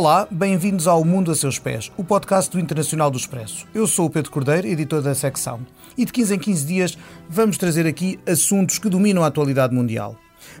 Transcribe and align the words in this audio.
Olá, 0.00 0.26
bem-vindos 0.30 0.86
ao 0.86 1.04
Mundo 1.04 1.30
a 1.30 1.34
Seus 1.34 1.58
Pés, 1.58 1.92
o 1.94 2.02
podcast 2.02 2.50
do 2.50 2.58
Internacional 2.58 3.10
do 3.10 3.18
Expresso. 3.18 3.66
Eu 3.74 3.86
sou 3.86 4.06
o 4.06 4.10
Pedro 4.10 4.30
Cordeiro, 4.30 4.66
editor 4.66 5.02
da 5.02 5.14
secção, 5.14 5.60
e 5.94 6.06
de 6.06 6.10
15 6.10 6.36
em 6.36 6.38
15 6.38 6.66
dias 6.66 6.98
vamos 7.28 7.58
trazer 7.58 7.86
aqui 7.86 8.18
assuntos 8.26 8.78
que 8.78 8.88
dominam 8.88 9.22
a 9.22 9.26
atualidade 9.26 9.74
mundial. 9.74 10.16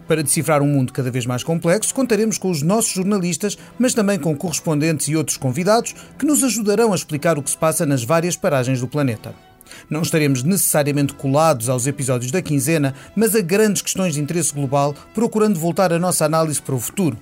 Para 0.06 0.22
decifrar 0.22 0.60
um 0.60 0.66
mundo 0.66 0.92
cada 0.92 1.10
vez 1.10 1.24
mais 1.24 1.42
complexo, 1.42 1.94
contaremos 1.94 2.36
com 2.36 2.50
os 2.50 2.60
nossos 2.60 2.92
jornalistas, 2.92 3.56
mas 3.78 3.94
também 3.94 4.18
com 4.18 4.36
correspondentes 4.36 5.08
e 5.08 5.16
outros 5.16 5.38
convidados 5.38 5.94
que 6.18 6.26
nos 6.26 6.44
ajudarão 6.44 6.92
a 6.92 6.96
explicar 6.96 7.38
o 7.38 7.42
que 7.42 7.48
se 7.48 7.56
passa 7.56 7.86
nas 7.86 8.04
várias 8.04 8.36
paragens 8.36 8.78
do 8.78 8.88
planeta. 8.88 9.34
Não 9.88 10.02
estaremos 10.02 10.42
necessariamente 10.42 11.14
colados 11.14 11.70
aos 11.70 11.86
episódios 11.86 12.30
da 12.30 12.42
quinzena, 12.42 12.94
mas 13.16 13.34
a 13.34 13.40
grandes 13.40 13.80
questões 13.80 14.12
de 14.12 14.20
interesse 14.20 14.52
global, 14.52 14.94
procurando 15.14 15.58
voltar 15.58 15.94
a 15.94 15.98
nossa 15.98 16.26
análise 16.26 16.60
para 16.60 16.74
o 16.74 16.78
futuro. 16.78 17.16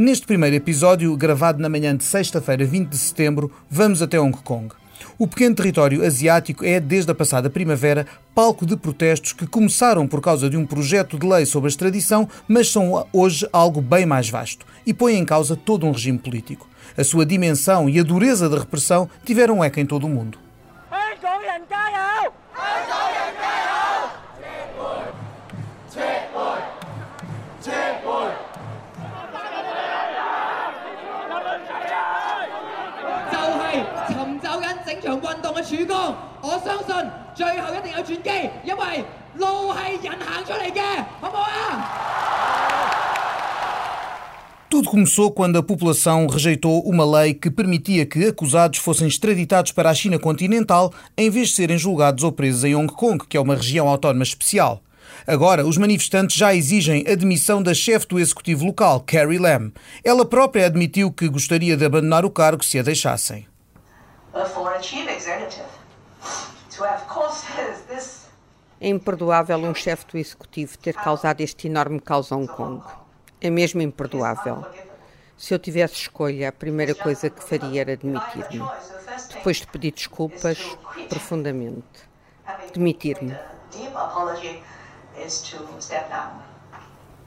Neste 0.00 0.26
primeiro 0.26 0.56
episódio, 0.56 1.14
gravado 1.14 1.60
na 1.60 1.68
manhã 1.68 1.94
de 1.94 2.04
sexta-feira, 2.04 2.64
20 2.64 2.88
de 2.88 2.96
setembro, 2.96 3.52
vamos 3.68 4.00
até 4.00 4.18
Hong 4.18 4.34
Kong. 4.34 4.72
O 5.18 5.26
pequeno 5.26 5.54
território 5.54 6.02
asiático 6.02 6.64
é, 6.64 6.80
desde 6.80 7.10
a 7.10 7.14
passada 7.14 7.50
primavera, 7.50 8.06
palco 8.34 8.64
de 8.64 8.78
protestos 8.78 9.34
que 9.34 9.46
começaram 9.46 10.08
por 10.08 10.22
causa 10.22 10.48
de 10.48 10.56
um 10.56 10.64
projeto 10.64 11.18
de 11.18 11.26
lei 11.26 11.44
sobre 11.44 11.68
a 11.68 11.68
extradição, 11.68 12.26
mas 12.48 12.70
são 12.70 13.06
hoje 13.12 13.46
algo 13.52 13.82
bem 13.82 14.06
mais 14.06 14.30
vasto 14.30 14.64
e 14.86 14.94
põem 14.94 15.18
em 15.18 15.24
causa 15.26 15.54
todo 15.54 15.84
um 15.84 15.92
regime 15.92 16.18
político. 16.18 16.66
A 16.96 17.04
sua 17.04 17.26
dimensão 17.26 17.86
e 17.86 18.00
a 18.00 18.02
dureza 18.02 18.48
da 18.48 18.58
repressão 18.58 19.06
tiveram 19.22 19.62
eco 19.62 19.80
em 19.80 19.84
todo 19.84 20.06
o 20.06 20.08
mundo. 20.08 20.38
Tudo 44.70 44.88
começou 44.88 45.32
quando 45.32 45.58
a 45.58 45.62
população 45.62 46.28
rejeitou 46.28 46.80
uma 46.82 47.04
lei 47.04 47.34
que 47.34 47.50
permitia 47.50 48.06
que 48.06 48.24
acusados 48.24 48.78
fossem 48.78 49.08
extraditados 49.08 49.72
para 49.72 49.90
a 49.90 49.94
China 49.94 50.18
continental 50.18 50.92
em 51.18 51.28
vez 51.28 51.48
de 51.48 51.54
serem 51.56 51.76
julgados 51.76 52.22
ou 52.22 52.30
presos 52.30 52.62
em 52.64 52.76
Hong 52.76 52.92
Kong, 52.92 53.26
que 53.28 53.36
é 53.36 53.40
uma 53.40 53.56
região 53.56 53.88
autónoma 53.88 54.22
especial. 54.22 54.80
Agora, 55.26 55.66
os 55.66 55.76
manifestantes 55.76 56.36
já 56.36 56.54
exigem 56.54 57.04
a 57.06 57.14
demissão 57.16 57.62
da 57.62 57.74
chefe 57.74 58.06
do 58.06 58.18
executivo 58.18 58.64
local, 58.64 59.00
Carrie 59.00 59.38
Lam. 59.38 59.72
Ela 60.04 60.24
própria 60.24 60.66
admitiu 60.66 61.10
que 61.10 61.28
gostaria 61.28 61.76
de 61.76 61.84
abandonar 61.84 62.24
o 62.24 62.30
cargo 62.30 62.64
se 62.64 62.78
a 62.78 62.82
deixassem. 62.82 63.46
É 68.80 68.88
imperdoável 68.88 69.58
um 69.58 69.74
chefe 69.74 70.06
do 70.06 70.16
executivo 70.16 70.78
ter 70.78 70.94
causado 70.94 71.40
este 71.40 71.66
enorme 71.66 72.00
caos 72.00 72.32
a 72.32 72.36
Hong 72.36 72.46
Kong. 72.46 72.82
É 73.40 73.50
mesmo 73.50 73.82
imperdoável. 73.82 74.64
Se 75.36 75.52
eu 75.52 75.58
tivesse 75.58 75.94
escolha, 75.94 76.48
a 76.48 76.52
primeira 76.52 76.94
coisa 76.94 77.28
que 77.28 77.42
faria 77.42 77.80
era 77.80 77.96
demitir-me. 77.96 78.62
Depois 79.34 79.56
de 79.58 79.66
pedir 79.66 79.92
desculpas, 79.92 80.58
profundamente. 81.08 82.08
Demitir-me. 82.72 83.36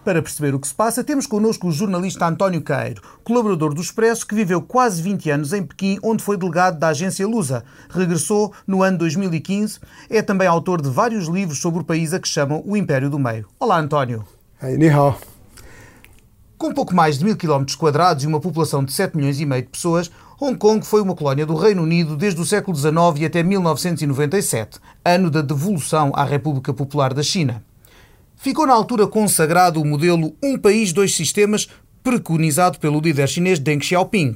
Para 0.03 0.21
perceber 0.21 0.53
o 0.53 0.59
que 0.59 0.67
se 0.67 0.73
passa, 0.75 1.01
temos 1.01 1.25
connosco 1.25 1.67
o 1.67 1.71
jornalista 1.71 2.27
António 2.27 2.61
Caeiro, 2.61 3.01
colaborador 3.23 3.73
do 3.73 3.81
Expresso, 3.81 4.27
que 4.27 4.35
viveu 4.35 4.61
quase 4.61 5.01
20 5.01 5.29
anos 5.29 5.53
em 5.53 5.63
Pequim, 5.63 5.97
onde 6.03 6.21
foi 6.21 6.35
delegado 6.35 6.77
da 6.77 6.89
agência 6.89 7.25
Lusa. 7.25 7.63
Regressou 7.89 8.51
no 8.67 8.83
ano 8.83 8.97
2015. 8.97 9.79
É 10.09 10.21
também 10.21 10.45
autor 10.45 10.81
de 10.81 10.89
vários 10.89 11.27
livros 11.27 11.61
sobre 11.61 11.79
o 11.79 11.85
país 11.85 12.13
a 12.13 12.19
que 12.19 12.27
chamam 12.27 12.61
o 12.65 12.75
Império 12.75 13.09
do 13.09 13.17
Meio. 13.17 13.47
Olá, 13.57 13.79
António. 13.79 14.25
Hey, 14.61 14.77
ni 14.77 14.89
hao. 14.89 15.17
Com 16.57 16.73
pouco 16.73 16.93
mais 16.93 17.17
de 17.17 17.23
mil 17.23 17.37
quilómetros 17.37 17.77
quadrados 17.77 18.25
e 18.25 18.27
uma 18.27 18.41
população 18.41 18.83
de 18.83 18.91
7 18.91 19.15
milhões 19.15 19.39
e 19.39 19.45
meio 19.45 19.63
de 19.63 19.69
pessoas, 19.69 20.11
Hong 20.39 20.57
Kong 20.57 20.85
foi 20.85 21.01
uma 21.01 21.15
colónia 21.15 21.45
do 21.45 21.55
Reino 21.55 21.81
Unido 21.81 22.17
desde 22.17 22.41
o 22.41 22.45
século 22.45 22.75
XIX 22.75 22.93
e 23.19 23.25
até 23.25 23.41
1997, 23.41 24.79
ano 25.05 25.29
da 25.29 25.41
devolução 25.41 26.11
à 26.13 26.25
República 26.25 26.73
Popular 26.73 27.13
da 27.13 27.23
China. 27.23 27.63
Ficou 28.43 28.67
na 28.67 28.73
altura 28.73 29.07
consagrado 29.07 29.81
o 29.81 29.85
modelo 29.85 30.35
Um 30.43 30.57
País, 30.57 30.91
Dois 30.91 31.15
Sistemas, 31.15 31.69
preconizado 32.03 32.77
pelo 32.77 32.99
líder 32.99 33.25
chinês 33.29 33.57
Deng 33.57 33.81
Xiaoping. 33.81 34.33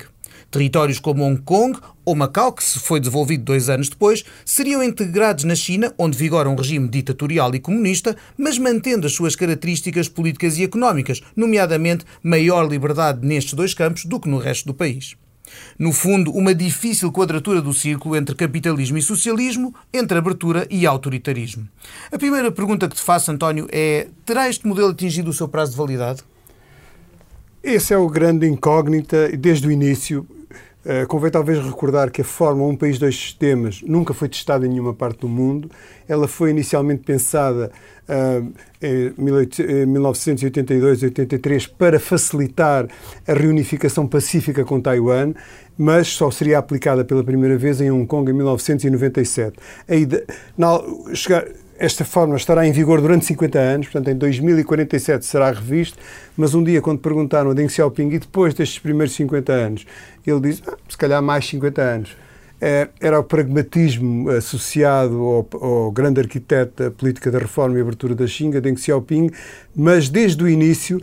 Territórios 0.49 0.97
como 0.97 1.25
Hong 1.25 1.41
Kong 1.41 1.77
ou 2.05 2.15
Macau, 2.15 2.53
que 2.53 2.63
se 2.63 2.79
foi 2.79 3.01
devolvido 3.01 3.43
dois 3.43 3.67
anos 3.67 3.89
depois, 3.89 4.23
seriam 4.45 4.81
integrados 4.81 5.43
na 5.43 5.55
China, 5.55 5.93
onde 5.97 6.17
vigora 6.17 6.49
um 6.49 6.55
regime 6.55 6.87
ditatorial 6.87 7.53
e 7.53 7.59
comunista, 7.59 8.15
mas 8.37 8.57
mantendo 8.57 9.07
as 9.07 9.11
suas 9.11 9.35
características 9.35 10.07
políticas 10.07 10.57
e 10.57 10.63
económicas, 10.63 11.21
nomeadamente 11.35 12.05
maior 12.23 12.65
liberdade 12.65 13.27
nestes 13.27 13.55
dois 13.55 13.73
campos 13.73 14.05
do 14.05 14.21
que 14.21 14.29
no 14.29 14.37
resto 14.37 14.67
do 14.67 14.73
país. 14.73 15.17
No 15.77 15.91
fundo, 15.91 16.31
uma 16.31 16.53
difícil 16.53 17.11
quadratura 17.11 17.61
do 17.61 17.73
círculo 17.73 18.15
entre 18.15 18.35
capitalismo 18.35 18.97
e 18.97 19.01
socialismo, 19.01 19.73
entre 19.93 20.17
abertura 20.17 20.67
e 20.69 20.85
autoritarismo. 20.85 21.67
A 22.11 22.17
primeira 22.17 22.51
pergunta 22.51 22.87
que 22.87 22.95
te 22.95 23.01
faço, 23.01 23.31
António, 23.31 23.67
é: 23.71 24.07
terá 24.25 24.49
este 24.49 24.67
modelo 24.67 24.89
atingido 24.89 25.29
o 25.29 25.33
seu 25.33 25.47
prazo 25.47 25.71
de 25.71 25.77
validade? 25.77 26.23
Esse 27.63 27.93
é 27.93 27.97
o 27.97 28.07
grande 28.07 28.47
incógnita 28.47 29.29
desde 29.37 29.67
o 29.67 29.71
início. 29.71 30.25
Uh, 30.87 31.05
convém 31.05 31.29
talvez 31.29 31.59
recordar 31.59 32.09
que 32.09 32.21
a 32.21 32.23
forma 32.23 32.63
Um 32.63 32.73
País, 32.73 32.97
Dois 32.97 33.13
Sistemas 33.13 33.81
nunca 33.85 34.13
foi 34.13 34.29
testada 34.29 34.65
em 34.65 34.69
nenhuma 34.69 34.93
parte 34.93 35.19
do 35.19 35.27
mundo. 35.27 35.69
Ela 36.07 36.29
foi 36.29 36.51
inicialmente 36.51 37.03
pensada 37.03 37.69
uh, 38.07 38.53
em 38.81 39.11
1982-83 39.85 41.69
para 41.77 41.99
facilitar 41.99 42.87
a 43.27 43.33
reunificação 43.33 44.07
pacífica 44.07 44.63
com 44.63 44.79
Taiwan, 44.79 45.33
mas 45.77 46.07
só 46.07 46.31
seria 46.31 46.57
aplicada 46.57 47.03
pela 47.03 47.21
primeira 47.21 47.57
vez 47.57 47.81
em 47.81 47.91
Hong 47.91 48.07
Kong 48.07 48.31
em 48.31 48.33
1997. 48.33 49.57
Aí, 49.89 50.07
na, 50.57 50.81
chegar, 51.13 51.45
esta 51.79 52.03
forma 52.03 52.35
estará 52.35 52.67
em 52.67 52.71
vigor 52.71 53.01
durante 53.01 53.25
50 53.25 53.59
anos, 53.59 53.87
portanto, 53.87 54.09
em 54.09 54.17
2047 54.17 55.25
será 55.25 55.51
revisto, 55.51 55.97
mas 56.35 56.53
um 56.53 56.63
dia, 56.63 56.81
quando 56.81 56.99
perguntaram 56.99 57.51
a 57.51 57.53
Deng 57.53 57.69
Xiaoping, 57.69 58.09
e 58.09 58.19
depois 58.19 58.53
destes 58.53 58.79
primeiros 58.79 59.15
50 59.15 59.51
anos, 59.51 59.85
ele 60.25 60.39
disse, 60.41 60.63
ah, 60.67 60.77
se 60.89 60.97
calhar 60.97 61.21
mais 61.21 61.47
50 61.47 61.81
anos. 61.81 62.17
É, 62.59 62.87
era 62.99 63.19
o 63.19 63.23
pragmatismo 63.23 64.31
associado 64.31 65.15
ao, 65.15 65.47
ao, 65.61 65.91
grande 65.91 66.19
arquiteto 66.19 66.83
da 66.83 66.89
política 66.89 67.29
da 67.29 67.37
reforma 67.37 67.77
e 67.77 67.81
abertura 67.81 68.15
da 68.15 68.25
Xinga, 68.25 68.59
Deng 68.59 68.75
Xiaoping, 68.75 69.29
mas 69.75 70.09
desde 70.09 70.43
o 70.43 70.49
início 70.49 70.99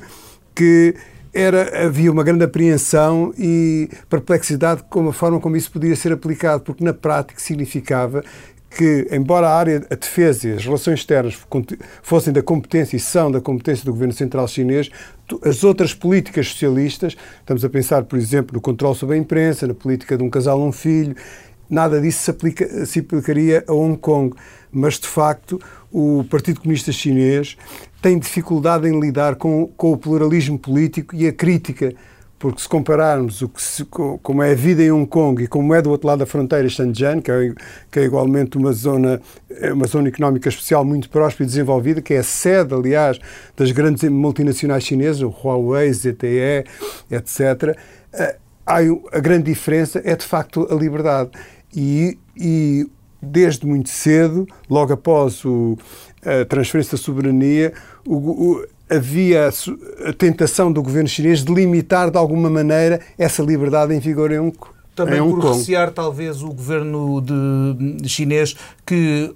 que 0.53 0.97
era, 1.35 1.87
havia 1.87 2.11
uma 2.11 2.23
grande 2.23 2.45
apreensão 2.45 3.35
e 3.37 3.89
perplexidade 4.09 4.85
com 4.89 5.09
a 5.09 5.13
forma 5.13 5.41
como 5.41 5.57
isso 5.57 5.71
podia 5.71 5.95
ser 5.97 6.13
aplicado, 6.13 6.63
porque 6.63 6.85
na 6.85 6.95
prática 6.95 7.41
significava 7.41 8.23
que, 8.77 9.09
embora 9.11 9.49
a 9.49 9.57
área, 9.57 9.87
a 9.91 9.95
defesa 9.95 10.49
e 10.49 10.53
as 10.53 10.65
relações 10.65 11.01
externas 11.01 11.39
fossem 12.03 12.33
da 12.33 12.43
competência 12.43 12.97
e 12.97 13.01
são 13.01 13.31
da 13.31 13.41
competência 13.41 13.85
do 13.85 13.93
governo 13.93 14.13
central 14.13 14.49
chinês, 14.49 14.91
as 15.43 15.65
outras 15.65 15.95
políticas 15.95 16.49
socialistas, 16.49 17.17
estamos 17.41 17.65
a 17.65 17.71
pensar, 17.71 18.05
por 18.05 18.19
exemplo, 18.19 18.55
no 18.55 18.61
controle 18.61 18.97
sobre 18.97 19.17
a 19.17 19.19
imprensa, 19.19 19.67
na 19.67 19.75
política 19.75 20.17
de 20.17 20.23
um 20.23 20.29
casal 20.29 20.61
um 20.61 20.73
filho, 20.73 21.17
nada 21.69 22.01
disso 22.01 22.23
se, 22.25 22.31
aplica, 22.31 22.87
se 22.87 23.01
aplicaria 23.01 23.65
a 23.67 23.73
Hong 23.73 23.97
Kong. 23.97 24.35
Mas, 24.71 24.99
de 24.99 25.07
facto, 25.07 25.61
o 25.93 26.25
Partido 26.29 26.61
Comunista 26.61 26.91
Chinês 26.91 27.57
tem 28.03 28.19
dificuldade 28.19 28.89
em 28.89 29.01
lidar 29.01 29.37
com, 29.37 29.69
com 29.77 29.93
o 29.93 29.97
pluralismo 29.97 30.59
político 30.59 31.15
e 31.15 31.27
a 31.27 31.33
crítica 31.33 31.95
porque 32.45 32.61
se 32.61 32.69
compararmos 32.69 33.41
o 33.41 33.49
que 33.49 33.63
se, 33.63 33.87
como 33.87 34.43
é 34.43 34.53
a 34.53 34.55
vida 34.55 34.83
em 34.83 34.93
Hong 34.93 35.07
Kong 35.07 35.43
e 35.43 35.47
como 35.47 35.73
é 35.73 35.81
do 35.81 35.89
outro 35.89 36.07
lado 36.07 36.19
da 36.19 36.27
fronteira 36.27 36.69
Shenzhen, 36.69 37.23
que 37.23 37.31
é, 37.31 37.55
que 37.91 38.01
é 38.01 38.05
igualmente 38.05 38.59
uma 38.59 38.71
zona, 38.71 39.19
é 39.49 39.73
uma 39.73 39.87
zona 39.87 40.09
económica 40.09 40.51
especial 40.51 40.85
muito 40.85 41.09
próspera 41.09 41.45
e 41.45 41.47
desenvolvida, 41.47 42.03
que 42.03 42.13
é 42.13 42.19
a 42.19 42.23
sede, 42.23 42.75
aliás, 42.75 43.19
das 43.57 43.73
grandes 43.73 44.07
multinacionais 44.11 44.85
chinesas, 44.85 45.23
o 45.23 45.31
Huawei, 45.31 45.91
ZTE, 45.91 46.67
etc., 47.11 47.79
eh, 48.13 48.37
há, 48.67 48.77
a 49.11 49.21
grande 49.21 49.45
diferença 49.45 50.03
é, 50.05 50.15
de 50.15 50.27
facto, 50.27 50.69
a 50.71 50.75
liberdade. 50.75 51.31
E, 51.75 52.19
e 52.37 52.87
desde 53.23 53.67
muito 53.67 53.89
cedo, 53.89 54.47
logo 54.69 54.93
após 54.93 55.43
o, 55.47 55.79
a 56.25 56.45
transferência 56.45 56.97
da 56.97 57.03
soberania, 57.03 57.73
o, 58.07 58.15
o, 58.15 58.67
havia 58.89 59.49
a 60.07 60.13
tentação 60.13 60.73
do 60.73 60.83
governo 60.83 61.09
chinês 61.09 61.45
de 61.45 61.53
limitar 61.53 62.11
de 62.11 62.19
alguma 62.19 62.51
maneira 62.51 63.01
essa 63.19 63.43
liberdade 63.43 63.95
em 63.95 63.99
vigor 63.99 64.31
em 64.33 64.39
Hong 64.39 64.57
Kong. 64.57 64.75
Também 64.95 65.19
por 65.19 65.41
recear 65.41 65.91
talvez 65.91 66.43
o 66.43 66.49
governo 66.49 67.21
de, 67.21 67.97
de 68.03 68.09
chinês 68.09 68.55
que 68.87 69.35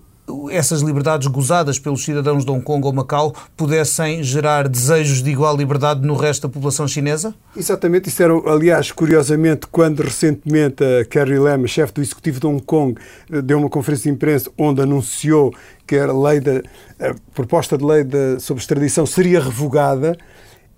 essas 0.51 0.83
liberdades 0.83 1.27
gozadas 1.27 1.79
pelos 1.79 2.05
cidadãos 2.05 2.45
de 2.45 2.51
Hong 2.51 2.63
Kong 2.63 2.87
ou 2.87 2.93
Macau 2.93 3.35
pudessem 3.57 4.23
gerar 4.23 4.69
desejos 4.69 5.23
de 5.23 5.31
igual 5.31 5.57
liberdade 5.57 6.07
no 6.07 6.15
resto 6.15 6.47
da 6.47 6.53
população 6.53 6.87
chinesa? 6.87 7.35
Exatamente, 7.57 8.09
isso 8.09 8.23
era, 8.23 8.35
aliás, 8.47 8.93
curiosamente, 8.93 9.67
quando 9.67 10.01
recentemente 10.01 10.85
a 10.85 11.05
Carrie 11.05 11.39
Lam, 11.39 11.67
chefe 11.67 11.95
do 11.95 12.03
executivo 12.03 12.41
de 12.41 12.47
Hong 12.47 12.63
Kong, 12.63 13.01
deu 13.43 13.59
uma 13.59 13.71
conferência 13.71 14.11
de 14.11 14.15
imprensa 14.15 14.51
onde 14.59 14.83
anunciou 14.83 15.53
que 15.89 15.97
a, 15.97 16.13
lei 16.13 16.39
da, 16.39 16.63
a 17.01 17.15
proposta 17.35 17.77
de 17.77 17.85
lei 17.85 18.05
de, 18.05 18.39
sobre 18.39 18.61
extradição 18.61 19.07
seria 19.07 19.41
revogada, 19.41 20.17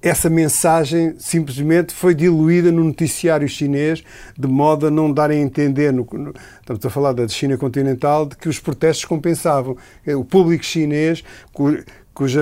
essa 0.00 0.30
mensagem 0.30 1.14
simplesmente 1.18 1.92
foi 1.92 2.14
diluída 2.14 2.72
no 2.72 2.82
noticiário 2.84 3.46
chinês, 3.46 4.02
de 4.38 4.48
modo 4.48 4.86
a 4.86 4.90
não 4.90 5.12
darem 5.12 5.40
a 5.40 5.42
entender, 5.42 5.92
no, 5.92 6.06
no, 6.10 6.32
estamos 6.60 6.86
a 6.86 6.88
falar 6.88 7.12
da 7.12 7.28
China 7.28 7.58
continental, 7.58 8.24
de 8.24 8.36
que 8.36 8.48
os 8.48 8.58
protestos 8.58 9.04
compensavam. 9.04 9.76
O 10.06 10.24
público 10.24 10.64
chinês, 10.64 11.22
cuja 12.14 12.40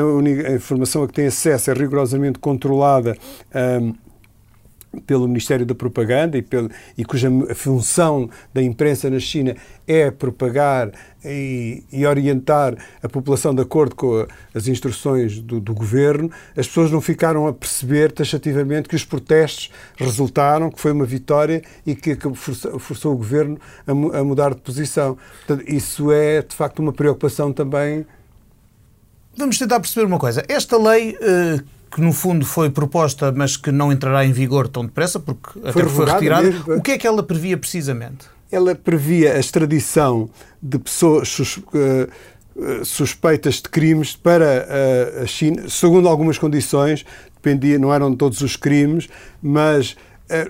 informação 0.55 1.03
a 1.03 1.09
que 1.09 1.15
tem 1.15 1.27
acesso 1.27 1.71
é 1.71 1.75
rigorosamente 1.75 2.39
controlada. 2.39 3.17
Um, 3.83 3.95
pelo 5.07 5.29
Ministério 5.29 5.67
da 5.67 5.75
Propaganda 5.75 6.39
e, 6.39 6.43
pelo, 6.43 6.71
e 6.97 7.05
cuja 7.05 7.31
função 7.55 8.29
da 8.53 8.63
imprensa 8.63 9.11
na 9.11 9.19
China 9.19 9.55
é 9.87 10.11
propagar 10.11 10.91
e, 11.25 11.83
e, 11.93 12.07
orientar 12.07 12.77
a 13.03 13.09
população 13.09 13.55
de 13.55 13.61
acordo 13.61 13.95
com 13.95 14.27
as 14.55 14.69
instruções 14.69 15.41
do, 15.41 15.61
do, 15.61 15.75
governo, 15.75 16.31
as 16.57 16.67
pessoas 16.67 16.91
não 16.91 17.01
ficaram 17.01 17.47
a 17.47 17.53
perceber 17.53 18.13
taxativamente 18.13 18.89
que 18.89 18.97
os 18.97 19.05
protestos 19.05 19.71
resultaram, 19.97 20.71
que 20.71 20.81
foi 20.81 20.93
uma 20.93 21.05
vitória 21.05 21.63
e 21.87 21.95
que, 21.95 22.17
que 22.17 22.35
forçou, 22.35 22.79
forçou, 22.79 23.15
o 23.15 23.17
governo 23.17 23.59
a, 23.87 23.91
a, 23.91 24.25
mudar 24.25 24.55
de 24.55 24.61
posição. 24.61 25.19
Portanto, 25.47 25.71
isso 25.71 26.13
é, 26.13 26.43
de 26.43 26.55
facto, 26.55 26.79
uma 26.79 26.93
preocupação 26.93 27.53
também. 27.53 28.07
Vamos 29.37 29.59
tentar 29.59 29.81
perceber 29.81 30.07
uma 30.07 30.19
coisa. 30.19 30.43
Esta 30.49 30.77
lei. 30.79 31.17
Uh 31.17 31.78
que 31.91 32.01
no 32.01 32.13
fundo 32.13 32.45
foi 32.45 32.71
proposta, 32.71 33.33
mas 33.33 33.57
que 33.57 33.71
não 33.71 33.93
entrará 33.93 34.25
em 34.25 34.33
vigor 34.33 34.69
tão 34.69 34.85
depressa, 34.85 35.19
porque 35.19 35.59
foi 35.73 35.83
até 35.83 35.85
foi 35.85 36.07
retirada. 36.07 36.51
Mesmo. 36.51 36.75
O 36.75 36.83
que 36.83 36.93
é 36.93 36.99
que 36.99 37.07
ela 37.07 37.23
previa 37.23 37.57
precisamente? 37.57 38.27
Ela 38.51 38.75
previa 38.75 39.35
a 39.35 39.39
extradição 39.39 40.31
de 40.63 40.79
pessoas 40.79 41.29
sus, 41.29 41.59
uh, 41.59 42.85
suspeitas 42.85 43.57
de 43.57 43.69
crimes 43.69 44.17
para 44.17 44.67
uh, 45.21 45.23
a 45.23 45.27
China, 45.27 45.69
segundo 45.69 46.09
algumas 46.09 46.39
condições, 46.39 47.05
dependia, 47.35 47.79
não 47.79 47.93
eram 47.93 48.15
todos 48.15 48.41
os 48.41 48.57
crimes, 48.57 49.09
mas 49.41 49.97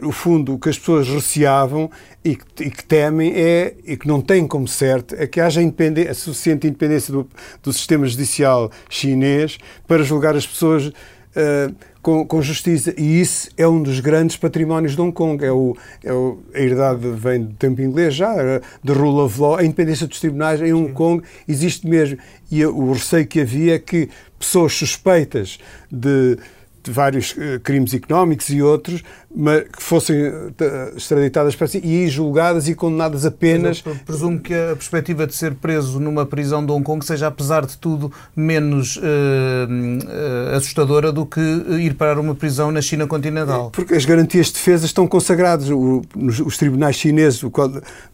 no 0.02 0.11
fundo, 0.11 0.55
o 0.55 0.58
que 0.58 0.69
as 0.69 0.76
pessoas 0.76 1.06
receavam 1.06 1.88
e 2.25 2.34
que, 2.34 2.64
e 2.64 2.70
que, 2.70 2.84
temem 2.84 3.32
é, 3.34 3.75
e 3.84 3.96
que 3.96 4.08
não 4.08 4.20
têm 4.20 4.46
como 4.46 4.67
certo, 4.67 5.14
é 5.17 5.26
que 5.26 5.41
haja 5.41 5.62
independência, 5.62 6.14
suficiente 6.14 6.67
independência 6.67 7.12
do, 7.12 7.29
do 7.62 7.73
sistema 7.73 8.05
judicial 8.06 8.70
chinês 8.88 9.56
para 9.87 10.02
julgar 10.02 10.34
as 10.34 10.46
pessoas 10.46 10.93
uh, 11.38 11.75
com, 12.02 12.26
com, 12.26 12.43
justiça. 12.43 12.93
E 12.96 13.20
isso 13.20 13.49
é 13.56 13.67
um 13.67 13.82
dos 13.82 14.00
grandes 14.00 14.37
patrimónios 14.37 14.94
de 14.94 15.00
Hong 15.00 15.12
Kong. 15.12 15.44
É 15.44 15.52
o, 15.52 15.76
é 16.02 16.12
o, 16.12 16.38
a 16.55 16.58
herdade 16.58 17.08
vem 17.12 17.44
do 17.44 17.55
tempo 17.55 17.81
inglês 17.81 18.14
já, 18.14 18.35
da 18.82 18.93
rule 18.93 19.20
of 19.20 19.40
law. 19.40 19.56
A 19.56 19.64
independência 19.64 20.06
dos 20.06 20.20
tribunais 20.20 20.61
em 20.61 20.73
Hong 20.73 20.93
Kong 20.93 21.23
existe 21.46 21.87
mesmo. 21.87 22.19
E 22.50 22.64
o 22.64 22.93
receio 22.93 23.26
que 23.26 23.40
havia 23.40 23.75
é 23.76 23.79
que 23.79 24.08
pessoas 24.38 24.73
suspeitas 24.73 25.58
de 25.90 26.38
de 26.83 26.91
vários 26.91 27.33
uh, 27.33 27.61
crimes 27.63 27.93
económicos 27.95 28.49
e 28.51 28.63
outros, 28.63 29.03
mas 29.35 29.65
que 29.65 29.83
fossem 29.83 30.17
uh, 30.29 30.53
extraditadas 30.97 31.55
para 31.55 31.67
si 31.67 31.79
e 31.79 32.09
julgadas 32.09 32.69
e 32.69 32.75
condenadas 32.75 33.25
apenas. 33.25 33.83
presumo 34.05 34.39
que 34.41 34.55
a 34.55 34.75
perspectiva 34.75 35.27
de 35.27 35.35
ser 35.35 35.55
preso 35.55 36.01
numa 36.01 36.25
prisão 36.25 36.65
de 36.65 36.73
Hong 36.73 36.85
Kong 36.85 37.05
seja, 37.05 37.27
apesar 37.27 37.67
de 37.67 37.77
tudo, 37.79 38.13
menos 38.35 38.97
uh, 38.97 40.51
assustadora 40.57 41.13
do 41.13 41.27
que 41.27 41.41
ir 41.81 41.95
para 41.95 42.21
uma 42.21 42.35
prisão 42.35 42.71
na 42.71 42.81
China 42.81 43.07
continental. 43.07 43.71
Porque 43.71 43.95
as 43.95 44.05
garantias 44.05 44.47
de 44.47 44.55
defesa 44.55 44.87
estão 44.87 45.07
consagradas. 45.07 45.71
O, 45.71 46.03
nos, 46.15 46.41
os 46.41 46.57
tribunais 46.57 46.97
chineses, 46.97 47.43
o, 47.43 47.53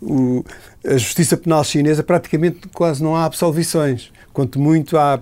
o, 0.03 0.45
a 0.87 0.97
justiça 0.97 1.37
penal 1.37 1.65
chinesa, 1.65 2.03
praticamente 2.03 2.69
quase 2.73 3.03
não 3.03 3.17
há 3.17 3.25
absolvições. 3.25 4.11
Quanto 4.33 4.59
muito 4.59 4.99
há 4.99 5.21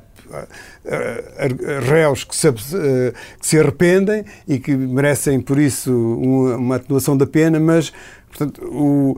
réus 1.88 2.24
que 2.24 2.34
se, 2.34 2.52
que 2.52 3.12
se 3.40 3.58
arrependem 3.58 4.24
e 4.46 4.58
que 4.58 4.76
merecem, 4.76 5.40
por 5.40 5.58
isso, 5.58 5.92
uma 5.92 6.76
atenuação 6.76 7.16
da 7.16 7.26
pena, 7.26 7.58
mas, 7.60 7.92
portanto, 8.28 8.62
o, 8.64 9.16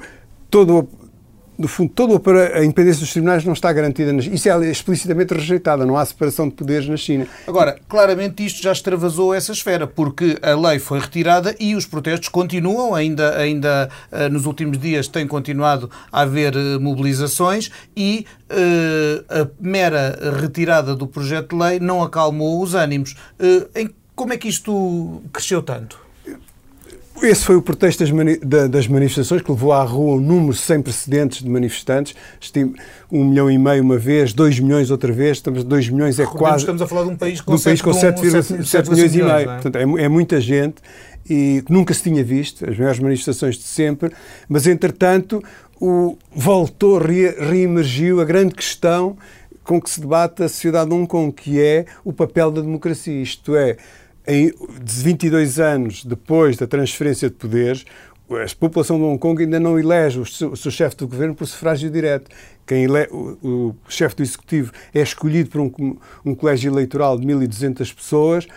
todo 0.51 0.89
no 1.57 1.69
fundo, 1.69 1.91
toda 1.91 2.15
a 2.55 2.65
independência 2.65 3.01
dos 3.01 3.13
tribunais 3.13 3.45
não 3.45 3.53
está 3.53 3.73
garantida. 3.73 4.13
Isso 4.15 4.49
é 4.49 4.71
explicitamente 4.71 5.35
rejeitada, 5.35 5.87
não 5.87 5.97
há 5.97 6.05
separação 6.05 6.49
de 6.49 6.55
poderes 6.55 6.89
na 6.89 6.97
China. 6.97 7.27
Agora, 7.47 7.77
claramente 7.89 8.45
isto 8.45 8.63
já 8.63 8.73
extravasou 8.73 9.33
essa 9.33 9.53
esfera, 9.53 9.87
porque 9.87 10.39
a 10.43 10.55
lei 10.55 10.79
foi 10.79 10.99
retirada 10.99 11.55
e 11.59 11.75
os 11.75 11.87
protestos 11.87 12.29
continuam, 12.29 12.95
ainda, 12.95 13.37
ainda 13.37 13.89
eh, 14.11 14.29
nos 14.29 14.47
últimos 14.47 14.79
dias 14.79 15.09
tem 15.09 15.27
continuado 15.27 15.91
a 16.11 16.23
haver 16.23 16.57
eh, 16.57 16.79
mobilizações 16.79 17.71
e 17.97 18.27
uh, 18.51 19.43
a 19.43 19.49
mera 19.61 20.19
retirada 20.41 20.95
do 20.95 21.07
projeto 21.07 21.57
de 21.57 21.63
lei 21.63 21.81
não 21.81 22.03
acalmou 22.03 22.63
os 22.63 22.75
ânimos. 22.75 23.13
Uh, 23.39 23.69
em, 23.75 23.91
como 24.15 24.33
é 24.33 24.37
que 24.37 24.49
isto 24.49 25.23
cresceu 25.33 25.63
tanto? 25.63 26.04
Esse 27.23 27.45
foi 27.45 27.57
o 27.57 27.63
pretexto 27.63 28.03
das, 28.03 28.11
mani 28.11 28.37
das, 28.39 28.89
manifestações 28.89 29.41
que 29.41 29.51
levou 29.51 29.73
à 29.73 29.83
rua 29.83 30.17
um 30.17 30.21
número 30.21 30.55
sem 30.55 30.83
precedentes 30.83 31.43
de 31.43 31.49
manifestantes. 31.49 32.15
Estimo 32.41 32.75
um 33.11 33.25
milhão 33.25 33.51
e 33.51 33.57
meio 33.57 33.83
uma 33.83 33.97
vez, 33.97 34.33
dois 34.33 34.59
milhões 34.59 34.91
outra 34.91 35.13
vez. 35.13 35.39
Estamos 35.39 35.63
dois 35.63 35.89
milhões 35.89 36.19
é 36.19 36.27
quase. 36.27 36.59
Estamos 36.59 36.83
a 36.83 36.87
falar 36.87 37.05
de 37.05 37.11
um 37.11 37.17
país 37.17 37.41
com, 37.41 37.55
um 37.55 37.57
7,7 37.57 38.91
milhões 38.91 39.15
e 39.15 39.23
meio. 39.23 39.29
É? 39.29 39.45
Portanto, 39.45 39.77
é, 39.77 40.03
é, 40.03 40.09
muita 40.09 40.41
gente 40.41 40.77
e 41.29 41.63
que 41.65 41.73
nunca 41.73 41.95
se 41.95 42.03
tinha 42.03 42.23
visto, 42.23 42.69
as 42.69 42.77
maiores 42.77 42.99
manifestações 42.99 43.57
de 43.57 43.63
sempre. 43.63 44.13
Mas 44.49 44.67
entretanto, 44.67 45.43
o, 45.81 46.19
voltou, 46.35 46.99
re, 46.99 47.31
reemergiu 47.39 48.21
a 48.21 48.25
grande 48.25 48.55
questão 48.55 49.17
com 49.63 49.81
que 49.81 49.89
se 49.89 50.01
debate 50.01 50.43
a 50.43 50.49
sociedade 50.49 50.91
de 50.91 50.97
Hong 50.97 51.07
Kong, 51.07 51.33
que 51.33 51.61
é 51.61 51.87
o 52.05 52.13
papel 52.13 52.51
da 52.51 52.61
democracia. 52.61 53.23
Isto 53.23 53.57
é 53.57 53.77
em 54.27 54.53
22 54.83 55.61
anos 55.61 56.05
depois 56.05 56.57
da 56.57 56.67
transferência 56.67 57.29
de 57.29 57.37
poderes, 57.37 57.85
a 58.31 58.57
população 58.59 58.97
de 58.97 59.05
Hong 59.05 59.19
Kong 59.19 59.43
ainda 59.43 59.61
não 59.61 59.79
elege 59.79 60.19
o 60.19 60.25
seu, 60.25 60.57
seu 60.57 60.71
chefe 60.71 60.97
do 60.97 61.07
governo 61.07 61.35
por 61.35 61.47
sufrágio 61.47 61.91
direto. 61.91 62.31
Quem 62.67 62.85
ele, 62.85 63.07
o, 63.11 63.37
o 63.43 63.77
chefe 63.87 64.17
do 64.17 64.23
executivo 64.23 64.73
é 64.95 65.03
escolhido 65.03 65.51
por 65.51 65.61
um, 65.61 65.97
um 66.25 66.35
colégio 66.35 66.73
eleitoral 66.73 67.19
de 67.19 67.27
1.200 67.27 67.95
pessoas. 67.95 68.49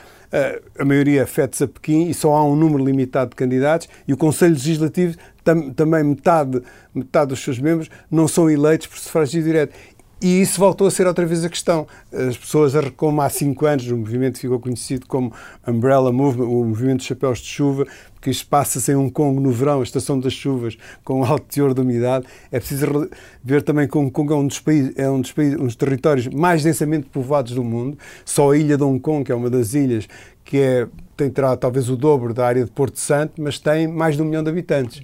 a 0.80 0.86
maioria 0.86 1.24
afeta-se 1.24 1.66
a 1.66 1.68
Pequim 1.68 2.08
e 2.08 2.14
só 2.14 2.34
há 2.34 2.46
um 2.46 2.56
número 2.56 2.84
limitado 2.84 3.32
de 3.32 3.36
candidatos 3.36 3.90
e 4.08 4.14
o 4.14 4.18
Conselho 4.18 4.54
Legislativo 4.54 5.18
tam, 5.44 5.72
também 5.72 6.04
metade, 6.04 6.62
metade 6.96 7.28
dos 7.28 7.44
seus 7.44 7.60
membros 7.60 7.90
não 8.10 8.28
são 8.28 8.50
eleitos 8.50 8.88
por 8.88 8.98
sufrágio 8.98 9.44
direto. 9.44 9.74
E 10.20 10.42
isso 10.42 10.60
voltou 10.60 10.88
a 10.88 10.92
ser 10.92 11.06
outra 11.06 11.26
vez 11.28 11.46
a 11.46 11.50
questão. 11.50 11.86
As 12.12 12.36
pessoas, 12.36 12.74
como 12.96 13.22
há 13.22 13.30
cinco 13.30 13.68
anos, 13.68 13.88
o 13.92 13.96
movimento 13.96 14.40
ficou 14.40 14.60
conhecido 14.60 15.06
como 15.06 15.32
Umbrella 15.68 16.12
Movement, 16.12 16.46
o 16.46 16.66
movimento 16.66 17.02
de 17.02 17.06
chapéus 17.06 17.38
de 17.38 17.46
chuva, 17.46 17.86
porque 18.16 18.32
isto 18.32 18.48
passa-se 18.48 18.92
em 18.92 18.96
Hong 18.96 19.12
Kong 19.12 19.40
no 19.40 19.52
verão, 19.52 19.80
a 19.80 19.84
estação 19.84 20.20
das 20.20 20.34
chuvas, 20.34 20.76
com 21.04 21.24
alto 21.24 21.46
teor 21.46 21.76
de 21.76 21.82
umidade. 21.82 22.26
É 22.52 22.60
preciso 22.60 23.08
ver 23.44 23.62
também 23.62 23.88
que 23.88 23.96
Hong 23.96 24.10
Kong 24.10 24.34
é 24.34 24.36
um 24.36 24.48
dos, 24.48 24.60
países, 24.60 24.92
é 24.98 25.08
um 25.08 25.22
dos, 25.22 25.32
países, 25.32 25.60
um 25.60 25.66
dos 25.66 25.76
territórios 25.76 26.28
mais 26.28 26.64
densamente 26.64 27.06
povoados 27.10 27.54
do 27.54 27.64
mundo. 27.64 27.96
Só 28.26 28.52
a 28.52 28.58
ilha 28.58 28.76
de 28.76 28.84
Hong 28.84 29.00
Kong, 29.00 29.24
que 29.24 29.32
é 29.32 29.36
uma 29.36 29.52
das 29.52 29.76
ilhas 29.76 30.08
que 30.44 30.58
é, 30.58 30.88
tem 31.16 31.30
terá 31.30 31.56
talvez 31.56 31.90
o 31.90 31.96
dobro 31.96 32.34
da 32.34 32.48
área 32.48 32.64
de 32.66 32.72
Porto 32.72 33.00
Santo, 33.00 33.40
mas 33.40 33.60
tem 33.60 33.86
mais 33.88 34.16
de 34.16 34.22
um 34.24 34.26
milhão 34.26 34.42
de 34.42 34.50
habitantes. 34.50 35.04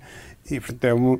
E, 0.49 0.59
portanto, 0.59 0.85
é 0.85 0.93
um, 0.93 1.19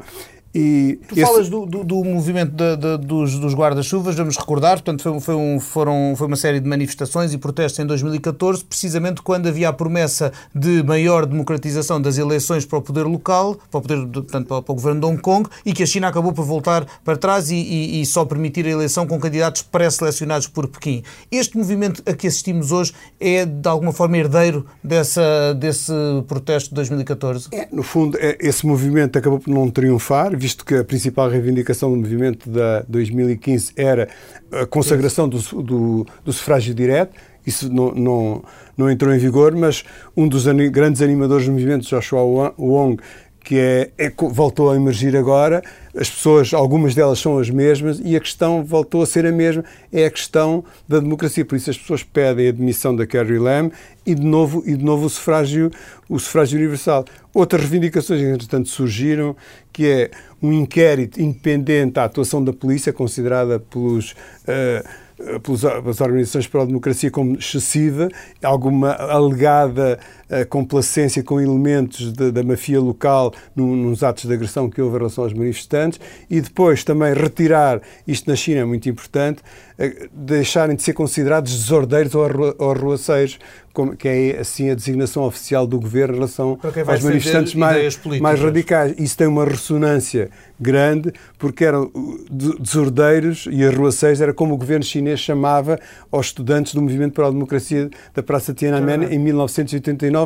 e 0.53 0.99
tu 1.07 1.13
esse... 1.13 1.21
falas 1.21 1.49
do, 1.49 1.65
do, 1.65 1.83
do 1.83 2.03
movimento 2.03 2.51
de, 2.51 2.77
de, 2.77 2.97
dos, 2.97 3.39
dos 3.39 3.55
guarda-chuvas, 3.55 4.15
vamos 4.15 4.37
recordar, 4.37 4.73
portanto, 4.73 5.01
foi, 5.01 5.19
foi, 5.19 5.35
um, 5.35 5.59
foram, 5.59 6.13
foi 6.15 6.27
uma 6.27 6.35
série 6.35 6.59
de 6.59 6.69
manifestações 6.69 7.33
e 7.33 7.37
protestos 7.37 7.79
em 7.79 7.85
2014, 7.85 8.63
precisamente 8.63 9.21
quando 9.21 9.47
havia 9.47 9.69
a 9.69 9.73
promessa 9.73 10.31
de 10.53 10.83
maior 10.83 11.25
democratização 11.25 11.99
das 11.99 12.17
eleições 12.17 12.65
para 12.65 12.77
o 12.77 12.81
poder 12.81 13.03
local, 13.03 13.57
para 13.71 13.79
o, 13.79 13.81
poder, 13.81 14.05
portanto, 14.07 14.47
para, 14.47 14.57
o 14.57 14.75
governo 14.75 15.01
de 15.01 15.07
Hong 15.07 15.21
Kong, 15.21 15.49
e 15.65 15.73
que 15.73 15.81
a 15.81 15.85
China 15.85 16.07
acabou 16.07 16.33
por 16.33 16.45
voltar 16.45 16.85
para 17.03 17.17
trás 17.17 17.49
e, 17.49 17.55
e, 17.55 18.01
e 18.01 18.05
só 18.05 18.23
permitir 18.23 18.65
a 18.67 18.69
eleição 18.69 19.07
com 19.07 19.19
candidatos 19.19 19.63
pré-selecionados 19.63 20.47
por 20.47 20.67
Pequim. 20.67 21.03
Este 21.31 21.57
movimento 21.57 22.03
a 22.05 22.13
que 22.13 22.27
assistimos 22.27 22.71
hoje 22.71 22.93
é, 23.19 23.45
de 23.45 23.67
alguma 23.67 23.91
forma, 23.91 24.17
herdeiro 24.17 24.65
dessa, 24.83 25.53
desse 25.55 25.91
protesto 26.27 26.69
de 26.69 26.75
2014? 26.75 27.47
É, 27.51 27.67
no 27.71 27.81
fundo, 27.81 28.17
é, 28.19 28.37
esse 28.39 28.65
movimento 28.65 29.17
acabou 29.17 29.39
por 29.39 29.49
não 29.49 29.69
triunfar, 29.69 30.35
visto 30.43 30.65
que 30.65 30.75
a 30.75 30.83
principal 30.83 31.29
reivindicação 31.29 31.89
do 31.89 31.95
movimento 31.95 32.49
da 32.49 32.81
2015 32.89 33.71
era 33.77 34.09
a 34.51 34.65
consagração 34.65 35.27
do, 35.29 35.39
do, 35.63 36.05
do 36.25 36.33
sufrágio 36.33 36.73
direto, 36.73 37.17
isso 37.47 37.71
não, 37.71 37.93
não, 37.93 38.43
não, 38.77 38.91
entrou 38.91 39.13
em 39.13 39.17
vigor, 39.17 39.55
mas 39.55 39.85
um 40.17 40.27
dos 40.27 40.45
grandes 40.69 41.01
animadores 41.01 41.45
do 41.45 41.53
movimento, 41.53 41.87
Joshua 41.87 42.53
Wong, 42.57 43.01
que 43.43 43.57
é, 43.59 43.91
é, 43.97 44.11
voltou 44.31 44.71
a 44.71 44.75
emergir 44.75 45.15
agora. 45.17 45.61
As 45.95 46.09
pessoas, 46.09 46.53
algumas 46.53 46.95
delas 46.95 47.19
são 47.19 47.37
as 47.37 47.49
mesmas 47.49 48.01
e 48.03 48.15
a 48.15 48.19
questão 48.19 48.63
voltou 48.63 49.03
a 49.03 49.05
ser 49.05 49.25
a 49.25 49.31
mesma, 49.31 49.63
é 49.91 50.05
a 50.05 50.11
questão 50.11 50.63
da 50.87 50.99
democracia. 50.99 51.43
Por 51.43 51.55
isso 51.55 51.69
as 51.69 51.77
pessoas 51.77 52.01
pedem 52.01 52.47
a 52.47 52.51
demissão 52.51 52.95
da 52.95 53.05
Carrie 53.05 53.37
Lam 53.37 53.69
e 54.05 54.15
de 54.15 54.25
novo, 54.25 54.63
e 54.65 54.75
de 54.75 54.83
novo 54.83 55.05
o, 55.05 55.09
sufrágio, 55.09 55.69
o 56.07 56.17
sufrágio 56.17 56.57
universal. 56.57 57.05
Outras 57.33 57.61
reivindicações, 57.63 58.21
entretanto, 58.21 58.69
surgiram, 58.69 59.35
que 59.71 59.87
é 59.87 60.11
um 60.41 60.53
inquérito 60.53 61.21
independente 61.21 61.99
à 61.99 62.05
atuação 62.05 62.43
da 62.43 62.53
polícia, 62.53 62.93
considerada 62.93 63.59
pelos... 63.59 64.13
Uh, 64.43 65.03
pelas 65.41 66.01
organizações 66.01 66.47
para 66.47 66.63
a 66.63 66.65
democracia 66.65 67.09
como 67.09 67.35
excessiva, 67.37 68.09
alguma 68.41 68.91
alegada 68.93 69.99
uh, 70.41 70.47
complacência 70.47 71.23
com 71.23 71.39
elementos 71.39 72.11
de, 72.11 72.31
da 72.31 72.43
mafia 72.43 72.79
local 72.79 73.33
num, 73.55 73.75
nos 73.75 74.03
atos 74.03 74.25
de 74.25 74.33
agressão 74.33 74.69
que 74.69 74.81
houve 74.81 74.95
em 74.95 74.99
relação 74.99 75.23
aos 75.23 75.33
manifestantes 75.33 75.99
e 76.29 76.41
depois 76.41 76.83
também 76.83 77.13
retirar, 77.13 77.81
isto 78.07 78.29
na 78.29 78.35
China 78.35 78.61
é 78.61 78.65
muito 78.65 78.89
importante, 78.89 79.41
uh, 79.41 80.09
deixarem 80.11 80.75
de 80.75 80.83
ser 80.83 80.93
considerados 80.93 81.53
desordeiros 81.53 82.15
ou, 82.15 82.25
arru 82.25 82.55
ou 82.57 82.71
arruaceiros, 82.71 83.39
como, 83.73 83.95
que 83.95 84.07
é 84.07 84.39
assim 84.39 84.69
a 84.69 84.75
designação 84.75 85.23
oficial 85.23 85.65
do 85.65 85.79
governo 85.79 86.13
em 86.13 86.17
relação 86.19 86.59
aos 86.87 87.03
manifestantes 87.03 87.55
mais, 87.55 87.99
mais 88.21 88.39
radicais. 88.39 88.93
Isso 88.99 89.17
tem 89.17 89.25
uma 89.25 89.45
ressonância 89.45 90.29
grande, 90.59 91.11
porque 91.37 91.65
eram 91.65 91.91
desordeiros 92.29 93.47
e 93.51 93.65
arruaceiros, 93.65 94.21
era 94.21 94.33
como 94.33 94.53
o 94.53 94.57
governo 94.57 94.83
chinês 94.85 95.19
chamava 95.19 95.79
aos 96.11 96.27
estudantes 96.27 96.73
do 96.73 96.81
Movimento 96.81 97.13
para 97.13 97.27
a 97.27 97.31
Democracia 97.31 97.89
da 98.13 98.21
Praça 98.21 98.53
Tiananmen 98.53 99.11
em 99.11 99.19
1989, 99.19 100.22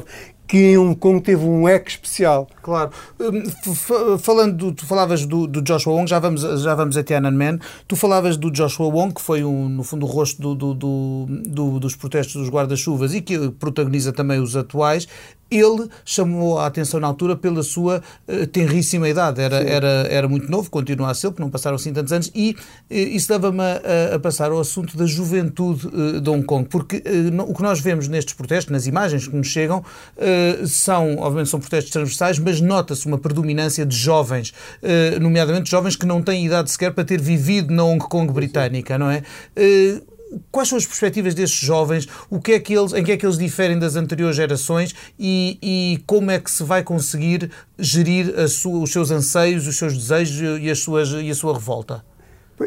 que 0.48 0.58
em 0.58 0.78
Hong 0.78 0.96
Kong 0.96 1.22
teve 1.22 1.44
um 1.44 1.68
eco 1.68 1.90
especial. 1.90 2.48
Claro. 2.64 2.92
Hum, 3.20 4.18
falando, 4.18 4.72
tu 4.72 4.86
falavas 4.86 5.26
do, 5.26 5.46
do, 5.46 5.62
Joshua 5.62 5.94
Wong, 5.94 6.10
já 6.10 6.20
vamos, 6.20 6.42
já 6.62 6.74
vamos 6.74 6.96
a 6.96 7.04
Tiananmen, 7.04 7.60
tu 7.88 7.96
falavas 7.96 8.38
do 8.38 8.50
Joshua 8.50 8.88
Wong, 8.88 9.14
que 9.14 9.22
foi, 9.22 9.44
um, 9.44 9.68
no 9.68 9.84
fundo, 9.84 10.06
o 10.06 10.10
rosto 10.10 10.42
do, 10.42 10.56
do, 10.56 10.74
do 10.74 11.80
dos 11.80 11.96
protestos 11.96 12.36
dos 12.36 12.50
guarda-chuvas 12.50 13.14
e 13.14 13.22
que 13.22 13.50
protagoniza 13.52 14.14
também 14.14 14.40
os 14.40 14.56
atuais 14.56 15.08
ele 15.50 15.90
chamou 16.06 16.60
a 16.60 16.68
atenção 16.68 17.00
na 17.00 17.08
altura 17.08 17.36
pela 17.36 17.64
sua 17.64 18.02
uh, 18.28 18.48
tenríssima 18.48 19.08
idade. 19.08 19.42
Era, 19.42 19.58
era, 19.58 19.88
era 20.10 20.28
muito 20.28 20.50
novo, 20.50 20.70
continua 20.70 21.12
a 21.12 21.14
ser, 21.14 21.30
porque 21.30 21.42
não 21.42 21.50
passaram 21.50 21.76
assim 21.76 21.94
tantos 21.94 22.12
anos, 22.14 22.32
e 22.36 22.52
uh, 22.52 22.94
isso 22.94 23.32
leva-me 23.32 23.62
a, 23.62 24.16
a, 24.16 24.20
passar 24.20 24.52
ao 24.52 24.60
assunto 24.60 24.98
da 24.98 25.06
juventude 25.06 25.88
uh, 25.88 26.22
de 26.22 26.30
Hong 26.30 26.44
Kong, 26.46 26.68
porque 26.70 27.04
o 27.48 27.54
que 27.54 27.62
nós 27.62 27.80
vemos 27.80 28.08
nestes 28.08 28.34
protestos, 28.34 28.72
nas 28.72 28.88
imagens 28.88 29.28
que 29.28 29.36
nos 29.36 29.48
chegam, 29.48 29.84
são, 30.66 31.18
obviamente, 31.18 31.50
são 31.50 31.60
protestos 31.60 31.92
transversais, 31.92 32.40
mas 32.40 32.62
nota-se 32.62 33.06
uma 33.06 33.18
predominância 33.18 33.86
de 33.86 33.96
jovens, 33.96 34.54
nomeadamente 35.22 35.70
jovens 35.70 35.96
que 35.96 36.06
não 36.06 36.22
têm 36.22 36.46
idade 36.46 36.72
sequer 36.72 36.94
para 36.94 37.04
ter 37.04 37.22
vivido 37.22 37.74
na 37.74 37.84
Hong 37.84 38.00
Kong 38.00 38.32
britânica, 38.32 38.98
não 38.98 39.10
é? 39.10 39.24
Quais 40.52 40.70
são 40.70 40.78
as 40.78 40.86
perspectivas 40.86 41.34
destes 41.34 41.60
jovens, 41.60 42.08
o 42.30 42.40
que 42.40 42.54
é 42.54 42.60
que 42.60 42.74
eles, 42.74 42.94
em 42.94 43.04
que 43.04 43.12
é 43.12 43.18
que 43.18 43.26
eles 43.26 43.38
diferem 43.38 43.80
das 43.80 43.96
anteriores 43.96 44.36
gerações 44.36 44.94
e, 45.18 45.58
e 45.62 46.04
como 46.06 46.32
é 46.32 46.40
que 46.40 46.52
se 46.52 46.64
vai 46.64 46.84
conseguir 46.84 47.52
gerir 47.78 48.48
sua, 48.50 48.80
os 48.80 48.92
seus 48.92 49.12
anseios, 49.12 49.68
os 49.68 49.78
seus 49.78 49.98
desejos 49.98 50.62
e, 50.62 50.70
as 50.70 50.80
suas, 50.80 51.10
e 51.10 51.30
a 51.30 51.36
sua 51.36 51.54
revolta? 51.54 52.04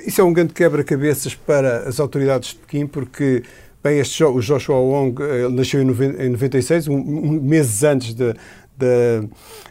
Isso 0.06 0.20
é 0.20 0.24
um 0.24 0.32
grande 0.32 0.54
quebra-cabeças 0.54 1.34
para 1.34 1.88
as 1.88 1.98
autoridades 1.98 2.50
de 2.50 2.56
Pequim, 2.56 2.86
porque 2.86 3.42
bem, 3.82 3.98
este, 3.98 4.22
o 4.22 4.40
Joshua 4.40 4.76
Wong 4.76 5.20
eh, 5.20 5.48
nasceu 5.48 5.82
em 5.82 5.84
96, 5.84 6.86
um, 6.86 6.94
um, 6.94 7.40
meses 7.40 7.82
antes 7.82 8.14
da, 8.14 8.34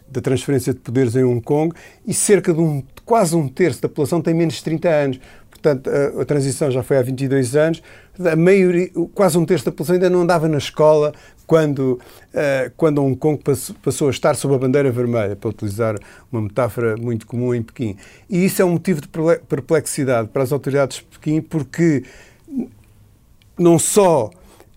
da 0.07 0.21
transferência 0.21 0.73
de 0.73 0.79
poderes 0.79 1.15
em 1.15 1.23
Hong 1.23 1.41
Kong, 1.41 1.73
e 2.05 2.13
cerca 2.13 2.53
de 2.53 2.59
um, 2.59 2.83
quase 3.05 3.35
um 3.35 3.47
terço 3.47 3.81
da 3.81 3.89
população 3.89 4.21
tem 4.21 4.33
menos 4.33 4.55
de 4.55 4.63
30 4.63 4.89
anos. 4.89 5.19
Portanto, 5.61 5.89
a, 5.89 6.21
a, 6.21 6.25
transição 6.25 6.71
já 6.71 6.81
foi 6.81 6.97
há 6.97 7.01
22 7.01 7.55
anos. 7.55 7.83
A 8.19 8.35
maioria, 8.35 8.89
quase 9.13 9.37
um 9.37 9.45
terço 9.45 9.65
da 9.65 9.71
população 9.71 9.95
ainda 9.95 10.09
não 10.09 10.21
andava 10.21 10.47
na 10.47 10.57
escola 10.57 11.13
quando, 11.45 11.99
uh, 12.33 12.71
quando 12.77 13.03
Hong 13.03 13.15
Kong 13.17 13.41
passou, 13.43 13.75
passou 13.81 14.07
a 14.07 14.11
estar 14.11 14.35
sob 14.35 14.55
a 14.55 14.57
bandeira 14.57 14.91
vermelha, 14.91 15.35
para 15.35 15.49
utilizar 15.49 15.95
uma 16.31 16.41
metáfora 16.41 16.95
muito 16.95 17.27
comum 17.27 17.53
em 17.53 17.61
Pequim. 17.61 17.97
E 18.29 18.45
isso 18.45 18.61
é 18.61 18.65
um 18.65 18.71
motivo 18.71 19.01
de 19.01 19.09
perplexidade 19.47 20.29
para 20.29 20.43
as 20.43 20.51
autoridades 20.51 20.97
de 20.97 21.03
Pequim, 21.03 21.41
porque 21.41 22.03
não 23.57 23.77
só 23.77 24.29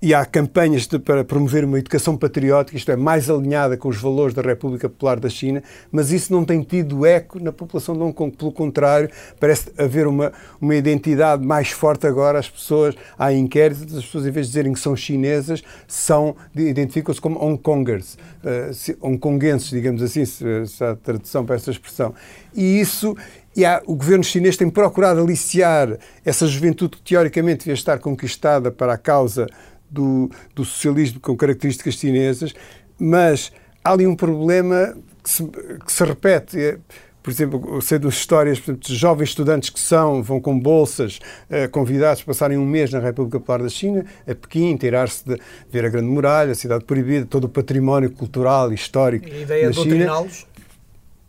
e 0.02 0.12
há 0.12 0.26
campanhas 0.26 0.88
de, 0.88 0.98
para 0.98 1.22
promover 1.22 1.64
uma 1.64 1.78
educação 1.78 2.16
patriótica, 2.16 2.76
isto 2.76 2.90
é, 2.90 2.96
mais 2.96 3.30
alinhada 3.30 3.76
com 3.76 3.88
os 3.88 3.96
valores 3.96 4.34
da 4.34 4.42
República 4.42 4.88
Popular 4.88 5.20
da 5.20 5.28
China, 5.28 5.62
mas 5.92 6.10
isso 6.10 6.32
não 6.32 6.44
tem 6.44 6.60
tido 6.60 7.06
eco 7.06 7.38
na 7.38 7.52
população 7.52 7.94
de 7.94 8.02
Hong 8.02 8.12
Kong. 8.12 8.36
Pelo 8.36 8.50
contrário, 8.50 9.08
parece 9.38 9.70
haver 9.78 10.08
uma, 10.08 10.32
uma 10.60 10.74
identidade 10.74 11.46
mais 11.46 11.70
forte 11.70 12.04
agora. 12.04 12.40
As 12.40 12.50
pessoas, 12.50 12.96
há 13.16 13.32
inquéritos, 13.32 13.96
as 13.96 14.04
pessoas, 14.04 14.26
em 14.26 14.32
vez 14.32 14.46
de 14.46 14.50
dizerem 14.50 14.72
que 14.72 14.80
são 14.80 14.96
chinesas, 14.96 15.62
são, 15.86 16.34
identificam-se 16.52 17.20
como 17.20 17.40
Hongkongers, 17.40 18.18
uh, 18.42 19.06
hongkonguenses, 19.06 19.70
digamos 19.70 20.02
assim, 20.02 20.24
se, 20.24 20.66
se 20.66 20.82
há 20.82 20.96
tradução 20.96 21.46
para 21.46 21.54
esta 21.54 21.70
expressão. 21.70 22.12
E 22.52 22.80
isso 22.80 23.16
e 23.54 23.66
há, 23.66 23.82
o 23.86 23.94
governo 23.94 24.24
chinês 24.24 24.56
tem 24.56 24.70
procurado 24.70 25.20
aliciar 25.20 25.98
essa 26.24 26.46
juventude 26.46 26.96
que 26.96 27.02
teoricamente 27.02 27.60
devia 27.60 27.74
estar 27.74 27.98
conquistada 27.98 28.70
para 28.70 28.94
a 28.94 28.98
causa 28.98 29.46
do, 29.92 30.30
do 30.54 30.64
socialismo 30.64 31.20
com 31.20 31.36
características 31.36 31.94
chinesas, 31.94 32.54
mas 32.98 33.52
há 33.84 33.92
ali 33.92 34.06
um 34.06 34.16
problema 34.16 34.96
que 35.22 35.30
se, 35.30 35.44
que 35.44 35.92
se 35.92 36.04
repete. 36.04 36.58
É, 36.58 36.78
por 37.22 37.30
exemplo, 37.30 37.80
sei 37.80 38.00
das 38.00 38.14
histórias 38.14 38.58
exemplo, 38.58 38.76
de 38.78 38.96
jovens 38.96 39.28
estudantes 39.28 39.70
que 39.70 39.78
são, 39.78 40.22
vão 40.24 40.40
com 40.40 40.58
bolsas, 40.58 41.20
eh, 41.48 41.68
convidados 41.68 42.20
a 42.22 42.24
passarem 42.24 42.58
um 42.58 42.66
mês 42.66 42.90
na 42.90 42.98
República 42.98 43.38
Popular 43.38 43.62
da 43.62 43.68
China, 43.68 44.04
a 44.26 44.34
Pequim, 44.34 44.70
inteirar-se 44.70 45.24
de 45.24 45.38
ver 45.70 45.84
a 45.84 45.88
Grande 45.88 46.08
Muralha, 46.08 46.50
a 46.50 46.54
Cidade 46.56 46.84
Proibida, 46.84 47.24
todo 47.24 47.44
o 47.44 47.48
património 47.48 48.10
cultural 48.10 48.72
e 48.72 48.74
histórico. 48.74 49.28
E 49.28 49.32
a 49.32 49.40
ideia 49.40 49.70
de 49.70 49.76
doutriná-los? 49.76 50.46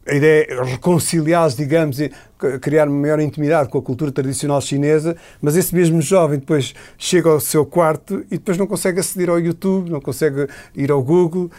A 0.05 0.13
ideia 0.13 0.47
é 0.49 0.63
reconciliá-los, 0.63 1.55
digamos, 1.55 1.99
e 1.99 2.11
criar 2.61 2.89
uma 2.89 2.99
maior 2.99 3.19
intimidade 3.19 3.69
com 3.69 3.77
a 3.77 3.81
cultura 3.81 4.11
tradicional 4.11 4.59
chinesa, 4.59 5.15
mas 5.41 5.55
esse 5.55 5.73
mesmo 5.73 6.01
jovem 6.01 6.39
depois 6.39 6.73
chega 6.97 7.29
ao 7.29 7.39
seu 7.39 7.65
quarto 7.65 8.25
e 8.29 8.37
depois 8.37 8.57
não 8.57 8.67
consegue 8.67 8.99
aceder 8.99 9.29
ao 9.29 9.39
YouTube, 9.39 9.89
não 9.89 10.01
consegue 10.01 10.47
ir 10.75 10.91
ao 10.91 11.01
Google, 11.01 11.49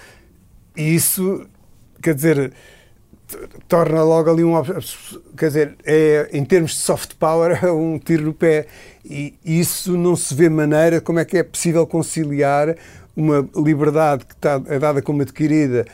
e 0.76 0.94
isso, 0.94 1.46
quer 2.02 2.14
dizer, 2.14 2.52
torna 3.68 4.02
logo 4.02 4.30
ali 4.30 4.44
um. 4.44 4.54
Quer 5.36 5.46
dizer, 5.46 5.76
é, 5.84 6.28
em 6.32 6.44
termos 6.44 6.72
de 6.72 6.78
soft 6.78 7.14
power, 7.14 7.58
é 7.64 7.70
um 7.70 7.98
tiro 7.98 8.24
no 8.24 8.34
pé. 8.34 8.66
E 9.04 9.34
isso 9.44 9.96
não 9.96 10.16
se 10.16 10.34
vê 10.34 10.48
maneira 10.48 11.00
como 11.00 11.18
é 11.18 11.24
que 11.24 11.38
é 11.38 11.42
possível 11.42 11.86
conciliar 11.86 12.74
uma 13.16 13.48
liberdade 13.54 14.24
que 14.24 14.34
está, 14.34 14.60
é 14.66 14.78
dada 14.78 15.00
como 15.00 15.22
adquirida 15.22 15.84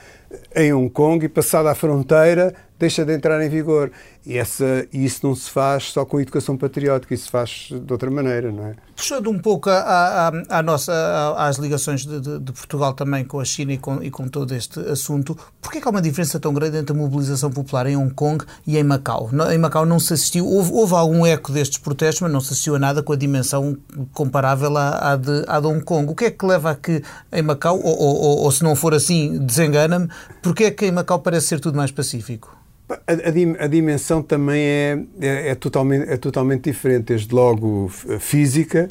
em 0.55 0.73
Hong 0.73 0.91
Kong 0.91 1.25
e 1.25 1.29
passada 1.29 1.71
a 1.71 1.75
fronteira 1.75 2.55
deixa 2.81 3.05
de 3.05 3.15
entrar 3.15 3.41
em 3.45 3.49
vigor. 3.49 3.93
E, 4.27 4.37
essa, 4.37 4.87
isso 4.93 5.27
não 5.27 5.35
se 5.35 5.49
faz 5.51 5.85
só 5.85 6.05
com 6.05 6.17
a 6.17 6.23
educação 6.23 6.57
patriótica, 6.57 7.15
isso 7.15 7.25
se 7.25 7.31
faz 7.31 7.69
de 7.71 7.93
outra 7.93 8.11
maneira, 8.11 8.51
não 8.51 8.67
é? 8.67 8.75
Puxando 8.95 9.31
um 9.31 9.39
pouco 9.39 9.71
a, 9.71 9.79
a, 9.79 10.59
a 10.59 10.63
nossa, 10.63 10.93
a, 10.93 11.47
às 11.47 11.57
ligações 11.57 12.05
de, 12.05 12.21
de, 12.21 12.39
de, 12.39 12.53
Portugal 12.53 12.93
também 12.93 13.25
com 13.25 13.41
a 13.41 13.45
China 13.45 13.73
e 13.73 13.79
com, 13.79 14.03
e 14.03 14.11
com 14.11 14.29
todo 14.29 14.55
este 14.55 14.79
assunto, 14.81 15.37
por 15.61 15.73
que 15.73 15.79
é 15.79 15.81
que 15.81 15.89
há 15.89 15.91
uma 15.91 16.03
diferença 16.03 16.39
tão 16.39 16.53
grande 16.53 16.77
entre 16.77 16.95
a 16.95 16.99
mobilização 16.99 17.51
popular 17.51 17.87
em 17.87 17.97
Hong 17.97 18.13
Kong 18.13 18.45
e 18.67 18.77
em 18.77 18.85
Macau? 18.85 19.31
Em 19.51 19.59
Macau 19.59 19.87
não 19.87 19.99
se 19.99 20.13
assistiu, 20.13 20.47
houve, 20.47 20.73
houve 20.73 20.95
algum 20.95 21.25
eco 21.25 21.53
destes 21.53 21.79
protestos, 21.79 22.21
mas 22.21 22.33
não 22.33 22.41
se 22.41 22.53
assistiu 22.53 22.75
a 22.75 22.79
nada 22.79 23.03
com 23.03 23.13
a 23.13 23.17
dimensão 23.17 23.77
comparável 24.13 24.77
à, 24.77 25.13
à, 25.13 25.17
de, 25.17 25.45
à 25.47 25.61
de 25.61 25.67
Hong 25.67 25.83
Kong. 25.83 26.11
O 26.11 26.15
que 26.15 26.27
é 26.27 26.31
que 26.31 26.45
leva 26.45 26.73
a 26.73 26.75
que 26.75 27.03
em 27.33 27.43
Macau, 27.43 27.79
ou, 27.79 27.99
ou, 27.99 28.17
ou, 28.17 28.39
ou 28.41 28.53
se 28.53 28.63
não 28.63 28.77
for 28.77 28.93
assim, 28.93 29.39
desengana-me, 29.39 30.09
porque 30.43 30.65
é 30.65 30.71
que 30.71 30.87
em 30.87 30.93
Macau 30.93 31.21
parece 31.21 31.47
ser 31.47 31.61
tudo 31.61 31.77
mais 31.77 31.91
pacífico? 31.91 32.61
A, 33.07 33.65
a, 33.65 33.67
dimensão 33.67 34.23
também 34.23 34.63
é, 34.63 34.99
é, 35.21 35.51
é, 35.51 35.55
totalmente, 35.55 36.09
é 36.09 36.17
totalmente 36.17 36.65
diferente, 36.65 37.05
desde 37.05 37.35
logo 37.35 37.89
física. 38.19 38.89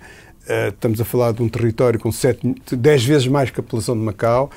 Uh, 0.47 0.69
estamos 0.69 0.99
a 0.99 1.05
falar 1.05 1.33
de 1.33 1.43
um 1.43 1.49
território 1.49 1.99
com 1.99 2.09
10 2.71 3.03
vezes 3.03 3.27
mais 3.27 3.49
que 3.51 3.59
a 3.59 3.63
população 3.63 3.95
de 3.95 4.01
Macau 4.01 4.49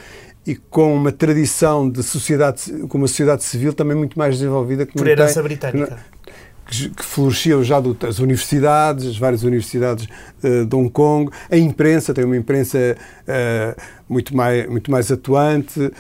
e 0.46 0.56
com 0.56 0.94
uma 0.94 1.12
tradição 1.12 1.88
de 1.88 2.02
sociedade, 2.02 2.72
com 2.88 2.99
uma 2.99 3.06
sociedade 3.06 3.44
civil 3.44 3.72
também 3.72 3.96
muito 3.96 4.18
mais 4.18 4.38
desenvolvida 4.38 4.87
que 4.87 4.94
Por 4.94 5.06
herança 5.06 5.34
tem, 5.34 5.42
britânica 5.42 5.99
que 6.22 6.22
floresciam 6.99 7.62
já 7.62 7.81
do, 7.81 7.97
as 8.07 8.19
universidades, 8.19 9.07
as 9.07 9.17
várias 9.17 9.43
universidades 9.43 10.07
uh, 10.43 10.64
de 10.64 10.76
Hong 10.76 10.91
Kong, 10.91 11.31
a 11.50 11.57
imprensa, 11.57 12.14
tem 12.14 12.25
uma 12.25 12.37
imprensa 12.37 12.97
uh, 13.23 13.81
muito, 14.09 14.37
mais, 14.37 14.69
muito 14.69 14.91
mais 14.91 15.11
atuante, 15.11 15.91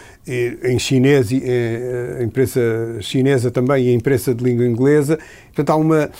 em 0.64 0.78
chinês, 0.78 1.30
e, 1.30 1.38
uh, 1.38 2.20
a 2.20 2.22
imprensa 2.24 2.60
chinesa 3.00 3.50
também 3.50 3.86
e 3.86 3.90
a 3.90 3.94
imprensa 3.94 4.34
de 4.34 4.42
língua 4.42 4.66
inglesa. 4.66 5.18
Portanto, 5.46 5.70
há 5.70 5.76
uma, 5.76 6.10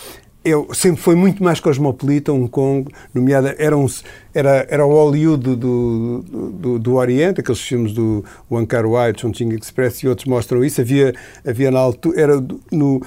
eu, 0.44 0.68
sempre 0.75 1.00
foi 1.00 1.14
muito 1.14 1.42
mais 1.42 1.61
cosmopolita, 1.61 2.32
Hong 2.32 2.49
Kong, 2.49 2.90
nomeada, 3.14 3.54
era, 3.59 3.76
um, 3.76 3.87
era, 4.35 4.66
era 4.68 4.85
o 4.85 4.90
Hollywood 4.90 5.42
do, 5.42 5.56
do, 5.56 6.23
do, 6.50 6.78
do 6.78 6.94
Oriente, 6.94 7.40
aqueles 7.40 7.61
filmes 7.61 7.92
do 7.92 8.25
Wong 8.50 8.66
Kar 8.66 8.85
Wai, 8.85 9.12
Chongqing 9.16 9.54
Express 9.54 10.02
e 10.02 10.09
outros 10.09 10.26
mostram 10.26 10.64
isso, 10.64 10.80
havia, 10.80 11.14
havia 11.47 11.71
na 11.71 11.78
altura, 11.78 12.21
era 12.21 12.44
no, 12.73 13.00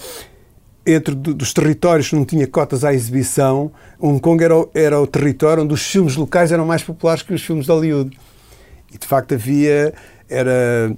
entre 0.86 1.16
dos 1.16 1.52
territórios 1.52 2.10
que 2.10 2.16
não 2.16 2.26
tinha 2.26 2.46
cotas 2.46 2.84
à 2.84 2.94
exibição, 2.94 3.72
Hong 4.00 4.20
Kong 4.20 4.44
era, 4.44 4.56
o, 4.56 4.70
era 4.74 5.02
o 5.02 5.08
território 5.08 5.64
onde 5.64 5.74
os 5.74 5.82
filmes 5.82 6.16
locais 6.16 6.52
eram 6.52 6.66
mais 6.66 6.84
populares 6.84 7.24
que 7.24 7.34
os 7.34 7.42
filmes 7.42 7.66
de 7.66 7.72
Hollywood. 7.72 8.18
E 8.94 8.98
de 8.98 9.08
facto 9.08 9.34
havia, 9.34 9.94
era 10.30 10.96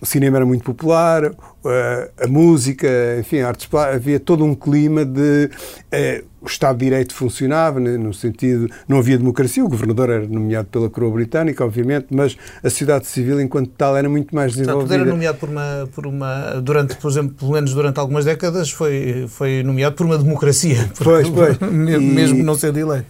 o 0.00 0.06
cinema 0.06 0.38
era 0.38 0.46
muito 0.46 0.64
popular, 0.64 1.26
a, 1.26 2.24
a 2.24 2.26
música, 2.26 2.88
enfim, 3.18 3.40
a 3.40 3.48
artes 3.48 3.68
havia 3.74 4.18
todo 4.18 4.44
um 4.44 4.54
clima 4.54 5.04
de. 5.04 5.50
Eh, 5.92 6.24
o 6.40 6.46
Estado 6.46 6.78
de 6.78 6.86
Direito 6.86 7.14
funcionava, 7.14 7.78
né, 7.78 7.98
no 7.98 8.14
sentido. 8.14 8.66
Não 8.88 8.98
havia 8.98 9.18
democracia, 9.18 9.62
o 9.62 9.68
governador 9.68 10.08
era 10.08 10.26
nomeado 10.26 10.68
pela 10.68 10.88
coroa 10.88 11.12
britânica, 11.12 11.62
obviamente, 11.62 12.06
mas 12.10 12.34
a 12.62 12.70
sociedade 12.70 13.06
civil, 13.06 13.38
enquanto 13.40 13.68
tal, 13.76 13.94
era 13.94 14.08
muito 14.08 14.34
mais 14.34 14.52
desenvolvida. 14.52 14.88
Portanto, 14.88 15.02
era 15.02 15.10
nomeado 15.10 15.38
por 15.38 15.48
uma. 15.50 15.88
Por 15.94 16.06
uma 16.06 16.60
durante, 16.62 16.96
por 16.96 17.10
exemplo, 17.10 17.34
pelo 17.38 17.52
menos 17.52 17.74
durante 17.74 18.00
algumas 18.00 18.24
décadas, 18.24 18.70
foi, 18.70 19.26
foi 19.28 19.62
nomeado 19.62 19.96
por 19.96 20.06
uma 20.06 20.16
democracia. 20.16 20.90
Pois, 21.02 21.28
pois. 21.28 21.58
mesmo 21.70 22.38
e, 22.38 22.42
não 22.42 22.54
sendo 22.54 22.78
eleito. 22.78 23.06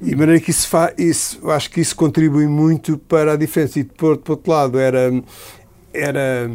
E 0.00 0.06
de 0.06 0.16
maneira 0.16 0.40
que 0.40 0.50
isso, 0.50 0.68
fa, 0.68 0.92
isso 0.98 1.48
acho 1.50 1.70
que 1.70 1.80
isso 1.80 1.94
contribui 1.94 2.46
muito 2.46 2.98
para 2.98 3.32
a 3.32 3.36
diferença. 3.36 3.78
E 3.78 3.84
por, 3.84 4.18
por 4.18 4.32
outro 4.32 4.50
lado, 4.52 4.78
era 4.78 5.10
era 5.92 6.50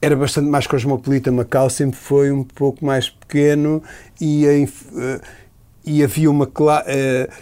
era 0.00 0.16
bastante 0.16 0.48
mais 0.48 0.66
cosmopolita. 0.66 1.30
Macau 1.30 1.68
sempre 1.68 1.98
foi 1.98 2.30
um 2.30 2.44
pouco 2.44 2.84
mais 2.84 3.08
pequeno 3.08 3.82
e, 4.20 4.44
uh, 4.46 5.20
e 5.84 6.02
havia 6.02 6.30
uma. 6.30 6.44
Uh, 6.44 7.32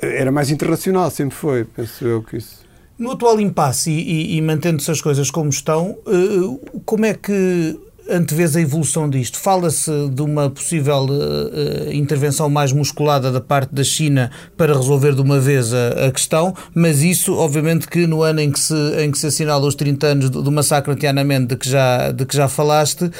era 0.00 0.32
mais 0.32 0.50
internacional, 0.50 1.10
sempre 1.10 1.36
foi, 1.36 1.64
penso 1.64 2.04
eu 2.04 2.22
que 2.22 2.36
isso. 2.36 2.62
No 2.98 3.12
atual 3.12 3.40
impasse 3.40 3.90
e, 3.90 4.34
e, 4.34 4.36
e 4.36 4.42
mantendo-se 4.42 4.90
as 4.90 5.00
coisas 5.00 5.30
como 5.30 5.48
estão, 5.48 5.96
uh, 6.06 6.80
como 6.84 7.04
é 7.04 7.14
que 7.14 7.78
antevês 8.10 8.56
a 8.56 8.60
evolução 8.60 9.08
disto? 9.08 9.38
Fala-se 9.38 9.90
de 10.10 10.22
uma 10.22 10.50
possível 10.50 11.06
uh, 11.06 11.92
intervenção 11.92 12.48
mais 12.48 12.72
musculada 12.72 13.30
da 13.30 13.40
parte 13.40 13.74
da 13.74 13.84
China 13.84 14.30
para 14.56 14.74
resolver 14.74 15.14
de 15.14 15.20
uma 15.20 15.38
vez 15.38 15.72
a, 15.72 16.06
a, 16.06 16.12
questão, 16.12 16.54
mas 16.74 17.02
isso, 17.02 17.34
obviamente, 17.34 17.86
que 17.88 18.06
no 18.06 18.22
ano 18.22 18.40
em 18.40 18.50
que 18.50 18.58
se, 18.58 18.74
em 18.98 19.10
que 19.10 19.18
se 19.18 19.26
assinala 19.26 19.66
os 19.66 19.74
30 19.74 20.06
anos 20.06 20.30
do, 20.30 20.42
do 20.42 20.52
massacre 20.52 20.92
anti-Tiananmen 20.92 21.46
de 21.46 21.56
que 21.56 21.68
já, 21.68 22.10
de 22.10 22.24
que 22.24 22.36
já 22.36 22.48
falaste, 22.48 23.04
uh, 23.04 23.12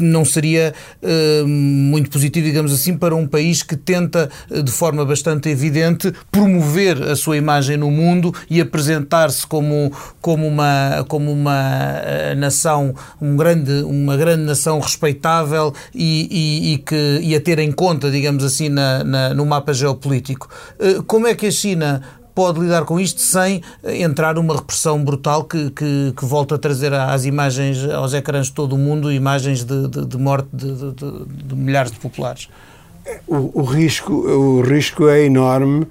não 0.00 0.24
seria 0.24 0.74
uh, 1.02 1.46
muito 1.46 2.10
positivo, 2.10 2.46
digamos 2.46 2.72
assim, 2.72 2.96
para 2.96 3.14
um 3.14 3.26
país 3.26 3.62
que 3.62 3.76
tenta, 3.76 4.28
de 4.50 4.70
forma 4.70 5.04
bastante 5.04 5.48
evidente, 5.48 6.12
promover 6.30 7.02
a 7.02 7.16
sua 7.16 7.36
imagem 7.36 7.76
no 7.76 7.90
mundo 7.90 8.34
e 8.48 8.60
apresentar-se 8.60 9.46
como, 9.46 9.92
como 10.20 10.46
uma, 10.46 11.04
como 11.08 11.32
uma 11.32 12.02
nação 12.36 12.94
um 13.20 13.36
grande, 13.36 13.82
uma 13.82 14.16
grande 14.16 14.42
nação 14.42 14.78
respeitável 14.80 15.72
e, 15.94 16.28
e, 16.30 16.74
e, 16.74 16.78
que, 16.78 17.20
e 17.22 17.34
a 17.34 17.40
ter 17.40 17.58
em 17.58 17.72
conta, 17.72 18.10
digamos 18.10 18.44
assim, 18.44 18.68
na, 18.68 19.04
na, 19.04 19.34
no 19.34 19.44
mapa 19.46 19.72
geopolítico. 19.72 20.48
Eh, 20.78 21.02
como 21.06 21.26
é 21.26 21.34
que 21.34 21.46
a 21.46 21.50
China 21.50 22.02
pode 22.36 22.60
lidar 22.60 22.84
com 22.84 23.00
isto 23.00 23.22
sem 23.22 23.62
entrar 23.82 24.34
numa 24.34 24.54
repressão 24.54 25.02
brutal 25.02 25.44
que, 25.44 25.70
que, 25.70 26.12
que, 26.14 26.24
volta 26.26 26.56
a 26.56 26.58
trazer 26.58 26.92
às 26.92 27.24
imagens, 27.24 27.82
aos 27.88 28.12
ecrãs 28.12 28.48
de 28.48 28.52
todo 28.52 28.74
o 28.74 28.78
mundo, 28.78 29.10
imagens 29.10 29.64
de, 29.64 29.88
de, 29.88 30.04
de 30.04 30.18
morte 30.18 30.48
de, 30.52 30.92
de, 30.92 31.54
milhares 31.54 31.90
de 31.90 31.98
populares? 31.98 32.50
O, 33.26 33.62
o, 33.62 33.64
risco, 33.64 34.12
o 34.12 34.60
risco 34.60 35.08
é 35.08 35.24
enorme 35.24 35.86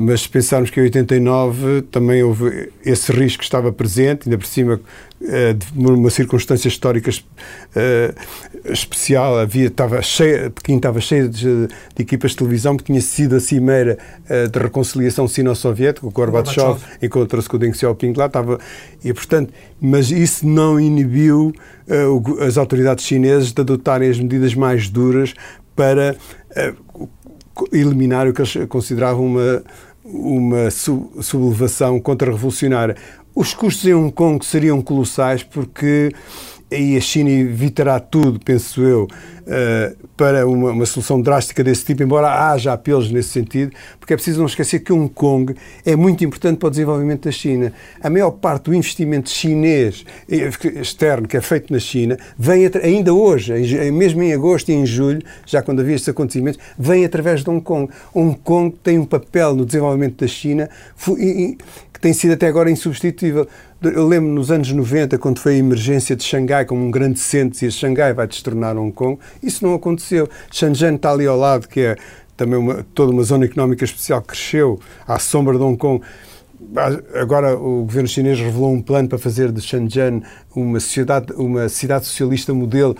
mas 0.00 0.20
se 0.20 0.28
pensarmos 0.28 0.70
que 0.70 0.78
em 0.78 0.84
89 0.84 1.82
também 1.90 2.22
houve 2.22 2.70
esse 2.86 3.10
risco 3.10 3.42
estava 3.42 3.72
presente, 3.72 4.28
ainda 4.28 4.38
por 4.38 4.46
cima 4.46 4.80
eh, 5.20 5.54
de 5.54 5.76
uma 5.76 6.08
circunstância 6.08 6.68
histórica 6.68 7.10
eh, 7.74 8.14
especial, 8.66 9.36
havia, 9.36 9.66
estava 9.66 10.00
cheia, 10.00 10.50
Pequim 10.50 10.76
estava 10.76 11.00
cheia 11.00 11.28
de, 11.28 11.66
de, 11.66 11.68
equipas 11.98 12.30
de 12.30 12.36
televisão, 12.36 12.76
porque 12.76 12.92
tinha 12.92 13.02
sido 13.02 13.34
a 13.34 13.40
cimeira 13.40 13.98
eh, 14.28 14.46
de 14.46 14.56
reconciliação 14.60 15.26
sino-soviética, 15.26 16.06
o 16.06 16.12
Gorbachev 16.12 16.78
encontrou-se 17.02 17.48
com 17.48 17.56
o 17.56 17.58
Deng 17.58 17.74
Xiaoping 17.74 18.12
lá, 18.16 18.26
estava, 18.26 18.60
e 19.02 19.12
portanto, 19.12 19.52
mas 19.80 20.12
isso 20.12 20.46
não 20.46 20.78
inibiu 20.78 21.52
as 22.46 22.56
autoridades 22.56 23.04
chinesas 23.04 23.50
de 23.50 23.60
adotarem 23.60 24.08
as 24.08 24.20
medidas 24.20 24.54
mais 24.54 24.88
duras 24.88 25.34
para 25.74 26.14
eliminar 27.72 28.28
o 28.28 28.32
que 28.32 28.42
eles 28.42 28.54
consideravam 28.68 29.26
uma 29.26 29.62
uma 30.08 30.70
sublevação 30.70 32.00
contra-revolucionária. 32.00 32.96
Os 33.34 33.54
custos 33.54 33.86
em 33.86 33.94
Hong 33.94 34.12
Kong 34.12 34.44
seriam 34.44 34.80
colossais 34.82 35.42
porque 35.42 36.10
aí 36.70 36.96
a 36.96 37.00
China 37.00 37.30
evitará 37.30 37.98
tudo, 37.98 38.38
penso 38.44 38.82
eu, 38.82 39.04
uh, 39.04 40.08
para 40.16 40.46
uma, 40.46 40.72
uma, 40.72 40.86
solução 40.86 41.20
drástica 41.20 41.62
desse 41.64 41.84
tipo, 41.84 42.02
embora 42.02 42.50
haja 42.50 42.72
apelos 42.72 43.10
nesse 43.10 43.30
sentido, 43.30 43.72
porque 43.98 44.12
é 44.12 44.16
preciso 44.16 44.40
não 44.40 44.46
esquecer 44.46 44.80
que 44.80 44.92
Hong 44.92 45.08
Kong 45.08 45.54
é 45.84 45.96
muito 45.96 46.24
importante 46.24 46.58
para 46.58 46.66
o 46.66 46.70
desenvolvimento 46.70 47.24
da 47.24 47.30
China. 47.30 47.72
A 48.02 48.10
maior 48.10 48.32
parte 48.32 48.64
do 48.64 48.74
investimento 48.74 49.30
chinês 49.30 50.04
eh, 50.28 50.50
externo 50.80 51.26
que 51.26 51.36
é 51.36 51.40
feito 51.40 51.72
na 51.72 51.78
China 51.78 52.18
vem 52.36 52.68
ainda 52.82 53.14
hoje, 53.14 53.52
mesmo 53.92 54.22
em 54.22 54.32
agosto 54.32 54.70
e 54.70 54.72
em 54.72 54.84
julho, 54.84 55.22
já 55.46 55.62
quando 55.62 55.80
havia 55.80 55.94
estes 55.94 56.08
acontecimentos, 56.08 56.60
vem 56.78 57.04
através 57.04 57.42
de 57.42 57.50
Hong 57.50 57.60
Kong. 57.60 57.90
Hong 58.12 58.36
Kong 58.42 58.74
tem 58.82 58.98
um 58.98 59.04
papel 59.04 59.54
no 59.54 59.64
desenvolvimento 59.64 60.20
da 60.20 60.26
China 60.26 60.68
que 61.98 62.02
tem 62.02 62.12
sido 62.12 62.34
até 62.34 62.46
agora 62.46 62.70
insubstituível. 62.70 63.46
Eu 63.82 64.06
lembro 64.06 64.30
nos 64.30 64.50
anos 64.52 64.70
90, 64.70 65.18
quando 65.18 65.40
foi 65.40 65.54
a 65.54 65.58
emergência 65.58 66.14
de 66.14 66.22
Xangai 66.22 66.64
como 66.64 66.84
um 66.84 66.90
grande 66.90 67.18
centro, 67.18 67.64
e 67.64 67.70
Xangai 67.70 68.14
vai 68.14 68.26
destornar 68.26 68.76
Hong 68.76 68.92
Kong, 68.92 69.18
isso 69.42 69.66
não 69.66 69.74
aconteceu. 69.74 70.28
Shenzhen 70.50 70.94
está 70.94 71.10
ali 71.10 71.26
ao 71.26 71.36
lado, 71.36 71.68
que 71.68 71.80
é 71.80 71.96
também 72.36 72.56
uma, 72.58 72.86
toda 72.94 73.10
uma 73.10 73.22
zona 73.24 73.44
económica 73.44 73.84
especial, 73.84 74.22
cresceu 74.22 74.78
à 75.06 75.18
sombra 75.18 75.56
de 75.56 75.62
Hong 75.62 75.76
Kong. 75.76 76.02
Agora 77.14 77.56
o 77.56 77.82
governo 77.82 78.08
chinês 78.08 78.38
revelou 78.38 78.72
um 78.72 78.80
plano 78.80 79.08
para 79.08 79.18
fazer 79.18 79.50
de 79.50 79.60
Shenzhen 79.60 80.22
uma, 80.54 80.78
sociedade, 80.78 81.32
uma 81.32 81.68
cidade 81.68 82.06
socialista 82.06 82.54
modelo. 82.54 82.96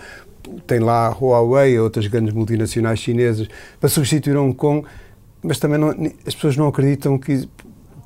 Tem 0.67 0.79
lá 0.79 1.07
a 1.07 1.09
Huawei 1.09 1.79
outras 1.79 2.07
grandes 2.07 2.33
multinacionais 2.33 2.99
chinesas 2.99 3.47
para 3.79 3.87
substituir 3.87 4.35
Hong 4.35 4.53
Kong, 4.53 4.85
mas 5.41 5.57
também 5.57 5.77
não, 5.77 5.89
as 6.25 6.35
pessoas 6.35 6.57
não 6.57 6.67
acreditam 6.67 7.17
que 7.17 7.47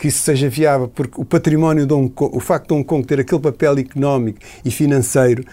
que 0.03 0.09
isso 0.09 0.21
seja 0.21 0.49
viável, 0.49 0.89
porque 0.89 1.13
o 1.21 1.23
património 1.23 1.85
de 1.85 1.93
Hong 1.93 2.09
Kong, 2.09 2.35
o 2.35 2.41
facto 2.41 2.67
de 2.67 2.73
Hong 2.73 2.83
Kong 2.83 3.07
ter 3.07 3.21
aquele 3.21 3.39
papel 3.39 3.77
económico 3.77 4.39
e 4.65 4.69
financeiro, 4.69 5.45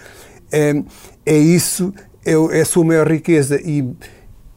é, 0.51 0.83
é 1.25 1.37
isso, 1.37 1.93
é, 2.25 2.33
é 2.33 2.59
a 2.59 2.65
sua 2.65 2.83
maior 2.83 3.09
riqueza 3.09 3.61
e 3.63 3.87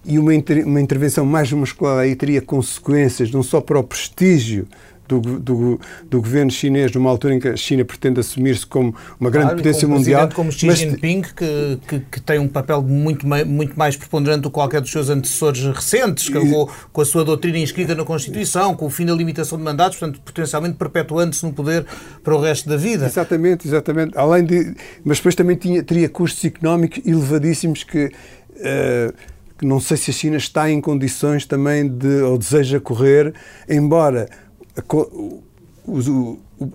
e 0.07 0.19
uma, 0.19 0.33
uma 0.67 0.83
intervenção 0.83 1.25
mais 1.25 1.51
muscular 1.51 2.01
aí 2.01 2.15
teria 2.15 2.43
consequências 2.43 3.31
não 3.31 3.43
só 3.43 3.59
para 3.59 3.79
o 3.79 3.83
prestígio 3.83 4.67
do, 5.07 5.21
do, 5.21 5.81
do, 6.09 6.21
governo 6.21 6.51
chinês 6.51 6.93
numa 6.93 7.11
altura 7.11 7.35
em 7.35 7.41
que 7.41 7.49
a 7.49 7.57
China 7.57 7.85
pretende 7.85 8.21
assumir-se 8.21 8.67
como 8.67 8.95
uma 9.21 9.31
grande 9.31 9.49
claro, 9.49 9.63
potência 9.63 9.87
como 9.87 9.99
mundial. 9.99 10.29
como 10.35 10.51
Xi 10.51 10.67
mas... 10.67 10.79
Jinping, 10.79 11.23
que, 11.23 11.79
que, 11.87 12.01
que, 12.01 12.21
tem 12.21 12.39
um 12.39 12.49
papel 12.49 12.83
muito, 12.83 13.27
muito 13.27 13.79
mais 13.79 13.97
preponderante 13.97 14.43
do 14.43 14.51
que 14.51 14.55
qualquer 14.55 14.81
dos 14.81 14.91
seus 14.91 15.11
antecessores 15.11 15.63
recentes, 15.65 16.29
que, 16.29 16.39
com, 16.39 16.69
com 16.93 17.01
a 17.01 17.05
sua 17.05 17.25
doutrina 17.25 17.59
inscrita 17.59 17.95
na 17.95 18.05
Constituição, 18.05 18.75
com 18.75 18.87
o 18.87 18.91
fim 18.91 19.05
da 19.05 19.15
limitação 19.15 19.59
de 19.59 19.65
mandatos, 19.65 19.99
portanto, 19.99 20.21
potencialmente 20.23 20.77
perpetuando-se 20.77 21.45
no 21.45 21.53
poder 21.53 21.85
para 22.23 22.35
o 22.35 22.41
resto 22.41 22.69
da 22.69 22.77
vida. 22.77 23.05
Exatamente, 23.05 23.69
exatamente. 23.69 24.17
Além 24.17 24.45
de, 24.45 24.75
mas 25.05 25.19
depois 25.19 25.35
também 25.35 25.57
tinha, 25.57 25.83
teria 25.83 26.09
custos 26.09 26.45
económicos 26.45 27.01
elevadíssimos 27.05 27.85
que. 27.85 28.11
Uh, 28.57 29.35
que 29.57 29.65
não 29.65 29.79
sei 29.81 29.97
se 29.97 30.11
a 30.11 30.13
China 30.13 30.37
está 30.37 30.71
em 30.71 30.81
condições 30.81 31.47
também 31.47 31.89
de, 31.89 32.23
ou 32.23 32.37
deseja 32.37 32.81
correr, 32.81 33.33
embora 33.69 34.29
a, 34.77 34.83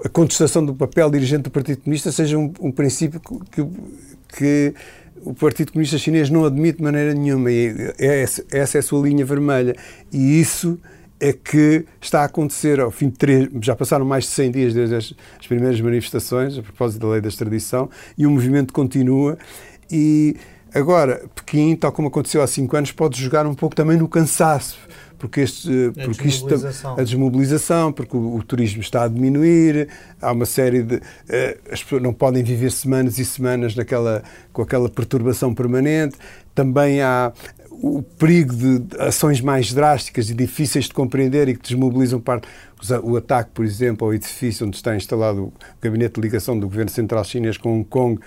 a 0.06 0.10
contestação 0.10 0.66
do 0.66 0.74
papel 0.74 1.10
dirigente 1.10 1.44
do 1.44 1.52
Partido 1.52 1.82
Comunista 1.82 2.12
seja 2.12 2.38
um, 2.38 2.52
um 2.60 2.72
princípio 2.72 3.20
que, 3.52 3.66
que, 4.36 4.74
o 5.22 5.34
Partido 5.34 5.74
Comunista 5.74 5.98
Chinês 5.98 6.30
não 6.30 6.46
admite 6.46 6.78
de 6.78 6.84
maneira 6.84 7.14
nenhuma. 7.14 7.52
E 7.52 7.94
é 7.98 8.22
essa, 8.22 8.46
essa 8.52 8.78
é 8.78 8.80
a 8.80 8.82
sua 8.82 9.06
linha 9.06 9.26
vermelha. 9.26 9.76
E 10.14 10.40
isso 10.40 10.80
é 11.20 11.34
que 11.34 11.86
está 12.00 12.22
a 12.22 12.26
acontecer 12.26 12.80
ao 12.80 12.90
fim 12.90 13.10
de 13.10 13.18
três, 13.18 13.50
já 13.62 13.76
passaram 13.76 14.06
mais 14.06 14.24
de 14.24 14.30
100 14.30 14.52
dias 14.52 14.74
desde 14.74 14.96
as, 14.96 15.14
as 15.38 15.48
primeiras 15.48 15.82
manifestações 15.82 16.58
a 16.58 16.64
propósito 16.64 17.02
da 17.02 17.10
lei 17.10 17.22
da 17.22 17.28
extradição 17.28 17.90
e 18.18 18.26
o 18.26 18.32
movimento 18.32 18.72
continua 18.72 19.38
e 19.92 20.38
Agora, 20.74 21.24
Pequim, 21.34 21.76
tal 21.76 21.92
como 21.92 22.10
aconteceu 22.10 22.44
há 22.44 22.48
cinco 22.48 22.78
anos, 22.78 22.92
pode 22.92 23.20
jogar 23.20 23.46
um 23.48 23.56
pouco 23.56 23.76
também 23.76 23.98
no 23.98 24.08
cansaço 24.08 24.78
porque, 25.20 25.42
este, 25.42 25.70
a 25.70 26.06
porque 26.06 26.24
desmobilização. 26.24 26.72
isto 26.72 26.88
a 26.88 27.04
desmobilização, 27.04 27.92
porque 27.92 28.16
o, 28.16 28.36
o, 28.36 28.44
turismo 28.44 28.82
está 28.82 29.04
a 29.04 29.08
diminuir, 29.08 29.90
há 30.22 30.32
uma 30.32 30.46
série 30.46 30.82
de 30.82 30.96
uh, 30.96 31.02
as 31.70 31.84
pessoas 31.84 32.02
não 32.02 32.14
podem 32.14 32.42
viver 32.42 32.72
semanas 32.72 33.20
e 33.20 33.26
semanas 33.26 33.76
naquela 33.76 34.24
com 34.54 34.62
aquela 34.62 34.90
perturbação 34.90 35.54
permanente. 35.54 36.16
Também 36.56 37.02
há 37.02 37.34
o 37.70 38.02
perigo 38.02 38.56
de 38.56 38.98
ações 38.98 39.42
mais 39.42 39.74
drásticas 39.74 40.30
e 40.30 40.34
difíceis 40.34 40.86
de 40.86 40.94
compreender 40.94 41.48
e 41.50 41.56
que 41.56 41.62
desmobilizam 41.62 42.20
parte 42.20 42.48
o 43.04 43.18
ataque, 43.18 43.52
por 43.54 43.66
exemplo, 43.66 44.08
ao 44.08 44.14
edifício 44.14 44.66
onde 44.66 44.78
está 44.78 44.96
instalado 44.96 45.44
o 45.44 45.54
gabinete 45.82 46.16
de 46.16 46.22
ligação 46.22 46.58
do 46.58 46.68
governo 46.68 46.90
central 46.90 47.24
chinês 47.26 47.58
com 47.58 47.80
Hong 47.80 47.86
Kong 47.86 48.20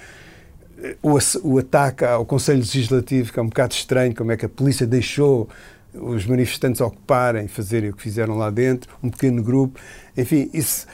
o, 1.02 1.18
o 1.44 1.58
ataque 1.58 2.04
ao 2.04 2.24
Conselho 2.24 2.58
Legislativo, 2.60 3.32
que 3.32 3.38
é 3.38 3.42
um 3.42 3.48
bocado 3.48 3.74
estranho, 3.74 4.14
como 4.14 4.32
é 4.32 4.36
que 4.36 4.46
a 4.46 4.48
polícia 4.48 4.86
deixou 4.86 5.48
os 5.94 6.26
manifestantes 6.26 6.80
ocuparem, 6.80 7.48
fazerem 7.48 7.90
o 7.90 7.92
que 7.94 8.02
fizeram 8.02 8.36
lá 8.36 8.50
dentro, 8.50 8.90
um 9.02 9.10
pequeno 9.10 9.42
grupo. 9.42 9.78
Enfim, 10.16 10.48
isso 10.52 10.86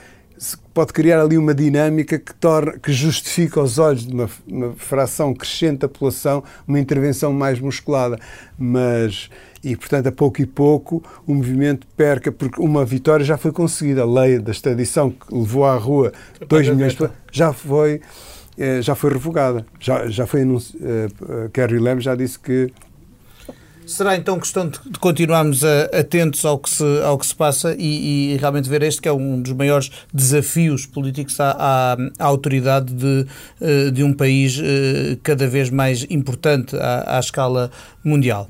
pode 0.72 0.92
criar 0.92 1.20
ali 1.20 1.36
uma 1.36 1.54
dinâmica 1.54 2.18
que, 2.18 2.34
torna, 2.34 2.78
que 2.78 2.92
justifica 2.92 3.60
aos 3.60 3.78
olhos 3.78 4.06
de 4.06 4.12
uma, 4.12 4.30
uma 4.46 4.72
fração 4.74 5.34
crescente 5.34 5.80
da 5.80 5.88
população 5.88 6.44
uma 6.66 6.78
intervenção 6.78 7.32
mais 7.32 7.60
musculada. 7.60 8.18
Mas, 8.56 9.28
e 9.62 9.76
portanto, 9.76 10.06
a 10.06 10.12
pouco 10.12 10.40
e 10.40 10.46
pouco 10.46 11.02
o 11.26 11.34
movimento 11.34 11.86
perca, 11.96 12.30
porque 12.30 12.60
uma 12.60 12.84
vitória 12.84 13.24
já 13.24 13.36
foi 13.36 13.52
conseguida. 13.52 14.02
A 14.02 14.06
lei 14.06 14.38
da 14.38 14.52
extradição 14.52 15.10
que 15.10 15.34
levou 15.34 15.64
à 15.64 15.76
rua 15.76 16.12
2 16.48 16.68
milhões 16.70 16.94
de 16.94 17.08
já 17.32 17.52
foi 17.52 18.00
eh, 18.58 18.82
já 18.82 18.96
foi 18.96 19.12
revogada. 19.12 19.64
Já, 19.78 20.08
já 20.08 20.26
foi 20.26 20.42
anunciado. 20.42 20.84
Uh, 21.22 21.48
Kerry 21.50 21.78
Lam 21.78 22.00
já 22.00 22.16
disse 22.16 22.38
que 22.38 22.72
Será 23.88 24.16
então 24.16 24.38
questão 24.38 24.68
de, 24.68 24.78
continuarmos 25.00 25.64
a, 25.64 25.84
atentos 25.84 26.44
ao 26.44 26.58
que, 26.58 26.68
se, 26.68 26.84
ao 27.02 27.16
que 27.16 27.26
se 27.26 27.34
passa 27.34 27.74
e, 27.78 28.34
e, 28.34 28.36
realmente 28.36 28.68
ver 28.68 28.82
este 28.82 29.00
que 29.00 29.08
é 29.08 29.12
um 29.12 29.40
dos 29.40 29.52
maiores 29.52 29.90
desafios 30.12 30.84
políticos 30.84 31.40
à, 31.40 31.56
à, 31.58 31.96
à 32.18 32.26
autoridade 32.26 32.92
de, 32.92 33.26
eh, 33.62 33.90
de 33.90 34.04
um 34.04 34.12
país 34.12 34.60
eh, 34.62 35.16
cada 35.22 35.46
vez 35.48 35.70
mais 35.70 36.06
importante 36.10 36.76
à, 36.76 37.16
à 37.16 37.18
escala 37.18 37.70
mundial. 38.04 38.46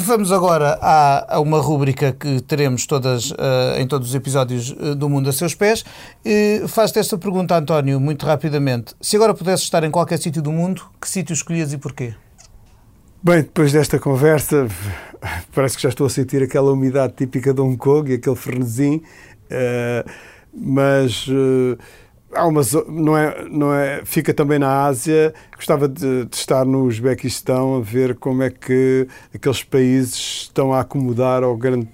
Vamos 0.00 0.30
agora 0.30 0.78
a, 0.80 1.40
uma 1.40 1.60
rúbrica 1.60 2.12
que 2.12 2.40
teremos 2.42 2.86
todas, 2.86 3.32
uh, 3.32 3.34
em 3.78 3.86
todos 3.86 4.10
os 4.10 4.14
episódios 4.14 4.70
uh, 4.70 4.94
do 4.94 5.08
Mundo 5.08 5.28
a 5.28 5.32
Seus 5.32 5.56
Pés. 5.56 5.84
Uh, 6.24 6.68
Faz-te 6.68 7.00
esta 7.00 7.18
pergunta, 7.18 7.56
António, 7.56 7.98
muito 7.98 8.24
rapidamente. 8.24 8.94
Se 9.00 9.16
agora 9.16 9.34
pudesses 9.34 9.64
estar 9.64 9.82
em 9.82 9.90
qualquer 9.90 10.18
sítio 10.18 10.40
do 10.40 10.52
mundo, 10.52 10.82
que 11.00 11.08
sítio 11.08 11.32
escolhias 11.32 11.72
e 11.72 11.78
porquê? 11.78 12.14
Bem, 13.20 13.42
depois 13.42 13.72
desta 13.72 13.98
conversa, 13.98 14.68
parece 15.52 15.74
que 15.74 15.82
já 15.82 15.88
estou 15.88 16.06
a 16.06 16.10
sentir 16.10 16.44
aquela 16.44 16.70
umidade 16.70 17.14
típica 17.16 17.52
de 17.52 17.60
Hong 17.60 17.76
Kong 17.76 18.12
e 18.12 18.14
aquele 18.14 18.36
frenesim, 18.36 19.02
uh, 19.50 20.10
mas 20.54 21.26
há 22.32 22.46
uma 22.46 22.62
não 22.88 23.16
é 23.16 23.48
não 23.48 23.74
é 23.74 24.02
fica 24.04 24.32
também 24.32 24.58
na 24.58 24.84
Ásia. 24.84 25.34
Gostava 25.54 25.88
de, 25.88 26.24
de, 26.24 26.36
estar 26.36 26.64
no 26.64 26.84
Uzbequistão 26.84 27.76
a 27.76 27.80
ver 27.80 28.16
como 28.16 28.42
é 28.42 28.50
que 28.50 29.06
aqueles 29.34 29.62
países 29.62 30.14
estão 30.14 30.72
a 30.72 30.80
acomodar 30.80 31.42
ao 31.42 31.56
grande 31.56 31.88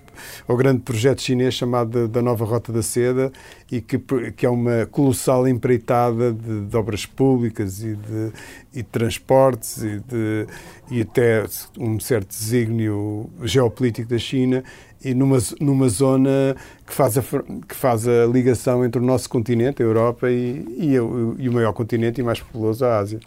ao 0.46 0.56
grande 0.56 0.80
projeto 0.80 1.22
chinês 1.22 1.54
chamado 1.54 2.08
da 2.08 2.22
Nova 2.22 2.44
Rota 2.44 2.72
da 2.72 2.82
Seda 2.82 3.32
e 3.70 3.80
que, 3.80 3.98
que 4.36 4.46
é 4.46 4.50
uma 4.50 4.86
colossal 4.86 5.46
empreitada 5.48 6.32
de, 6.32 6.66
de 6.66 6.76
obras 6.76 7.06
públicas 7.06 7.82
e 7.82 7.94
de, 7.94 8.32
e 8.72 8.76
de 8.76 8.84
transportes 8.84 9.82
e, 9.82 10.00
de, 10.00 10.46
e 10.90 11.00
até 11.00 11.44
um 11.78 11.98
certo 11.98 12.28
desígnio 12.28 13.30
geopolítico 13.42 14.08
da 14.08 14.18
China 14.18 14.62
e 15.04 15.12
numa, 15.12 15.38
numa 15.60 15.88
zona 15.88 16.56
que 16.86 16.92
faz, 16.92 17.18
a, 17.18 17.22
que 17.22 17.74
faz 17.74 18.08
a 18.08 18.26
ligação 18.26 18.84
entre 18.84 19.00
o 19.00 19.04
nosso 19.04 19.28
continente, 19.28 19.82
a 19.82 19.84
Europa, 19.84 20.30
e, 20.30 20.64
e, 20.78 20.94
e 20.94 21.48
o 21.48 21.52
maior 21.52 21.72
continente 21.72 22.20
e 22.20 22.24
mais 22.24 22.40
populoso, 22.40 22.84
a 22.84 22.98
Ásia. 22.98 23.20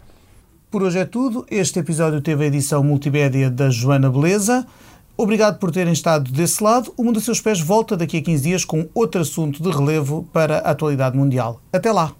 Por 0.70 0.82
hoje 0.82 0.98
é 0.98 1.04
tudo. 1.04 1.46
Este 1.50 1.78
episódio 1.78 2.20
teve 2.20 2.44
a 2.44 2.46
edição 2.46 2.82
multimédia 2.84 3.50
da 3.50 3.70
Joana 3.70 4.10
Beleza. 4.10 4.66
Obrigado 5.20 5.58
por 5.58 5.72
terem 5.72 5.92
estado 5.92 6.30
desse 6.30 6.62
lado. 6.62 6.94
O 6.96 7.02
Mundo 7.02 7.18
a 7.18 7.20
Seus 7.20 7.40
Pés 7.40 7.60
volta 7.60 7.96
daqui 7.96 8.18
a 8.18 8.22
15 8.22 8.42
dias 8.44 8.64
com 8.64 8.88
outro 8.94 9.20
assunto 9.20 9.60
de 9.60 9.68
relevo 9.68 10.28
para 10.32 10.58
a 10.58 10.70
atualidade 10.70 11.16
mundial. 11.16 11.60
Até 11.72 11.90
lá! 11.90 12.14